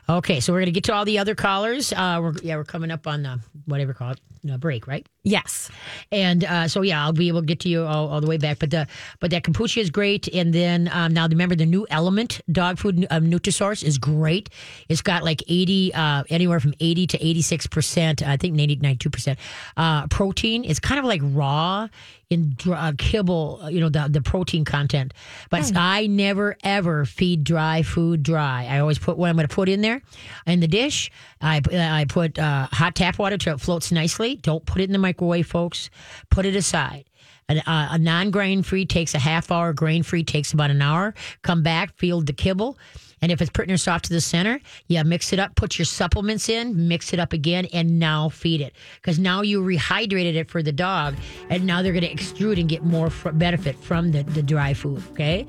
[0.09, 0.39] Okay.
[0.39, 1.93] So we're gonna get to all the other callers.
[1.93, 5.07] Uh, we're yeah, we're coming up on the whatever call it break, right?
[5.23, 5.69] yes.
[6.11, 8.37] And uh, so yeah, I'll be able to get to you all, all the way
[8.37, 8.59] back.
[8.59, 8.87] But the
[9.19, 10.27] but that kombucha is great.
[10.33, 14.49] And then um, now remember the new Element dog food um, Nutrisource is great.
[14.89, 18.23] It's got like eighty uh, anywhere from eighty to eighty six percent.
[18.23, 19.39] I think 92 percent
[19.77, 20.63] uh, protein.
[20.63, 21.87] It's kind of like raw
[22.29, 23.61] in uh, kibble.
[23.69, 25.13] You know the the protein content.
[25.49, 28.67] But I never ever feed dry food dry.
[28.69, 30.01] I always put what I'm going to put in there
[30.47, 31.11] in the dish.
[31.41, 34.30] I I put uh, hot tap water till it floats nicely.
[34.35, 35.89] Don't put it in the microwave, folks.
[36.29, 37.05] Put it aside.
[37.49, 40.71] Uh, a, a, a non grain free takes a half hour, grain free takes about
[40.71, 41.13] an hour.
[41.41, 42.77] Come back, feed the kibble.
[43.21, 46.49] And if it's pretty soft to the center, yeah, mix it up, put your supplements
[46.49, 48.73] in, mix it up again, and now feed it.
[48.95, 51.15] Because now you rehydrated it for the dog,
[51.49, 55.03] and now they're going to extrude and get more benefit from the, the dry food.
[55.11, 55.45] Okay?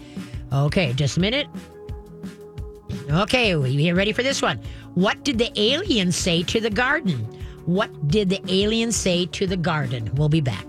[0.52, 1.46] Okay, just a minute.
[3.08, 4.60] Okay, get ready for this one.
[4.94, 7.26] What did the aliens say to the garden?
[7.66, 10.10] What did the alien say to the garden?
[10.14, 10.66] We'll be back.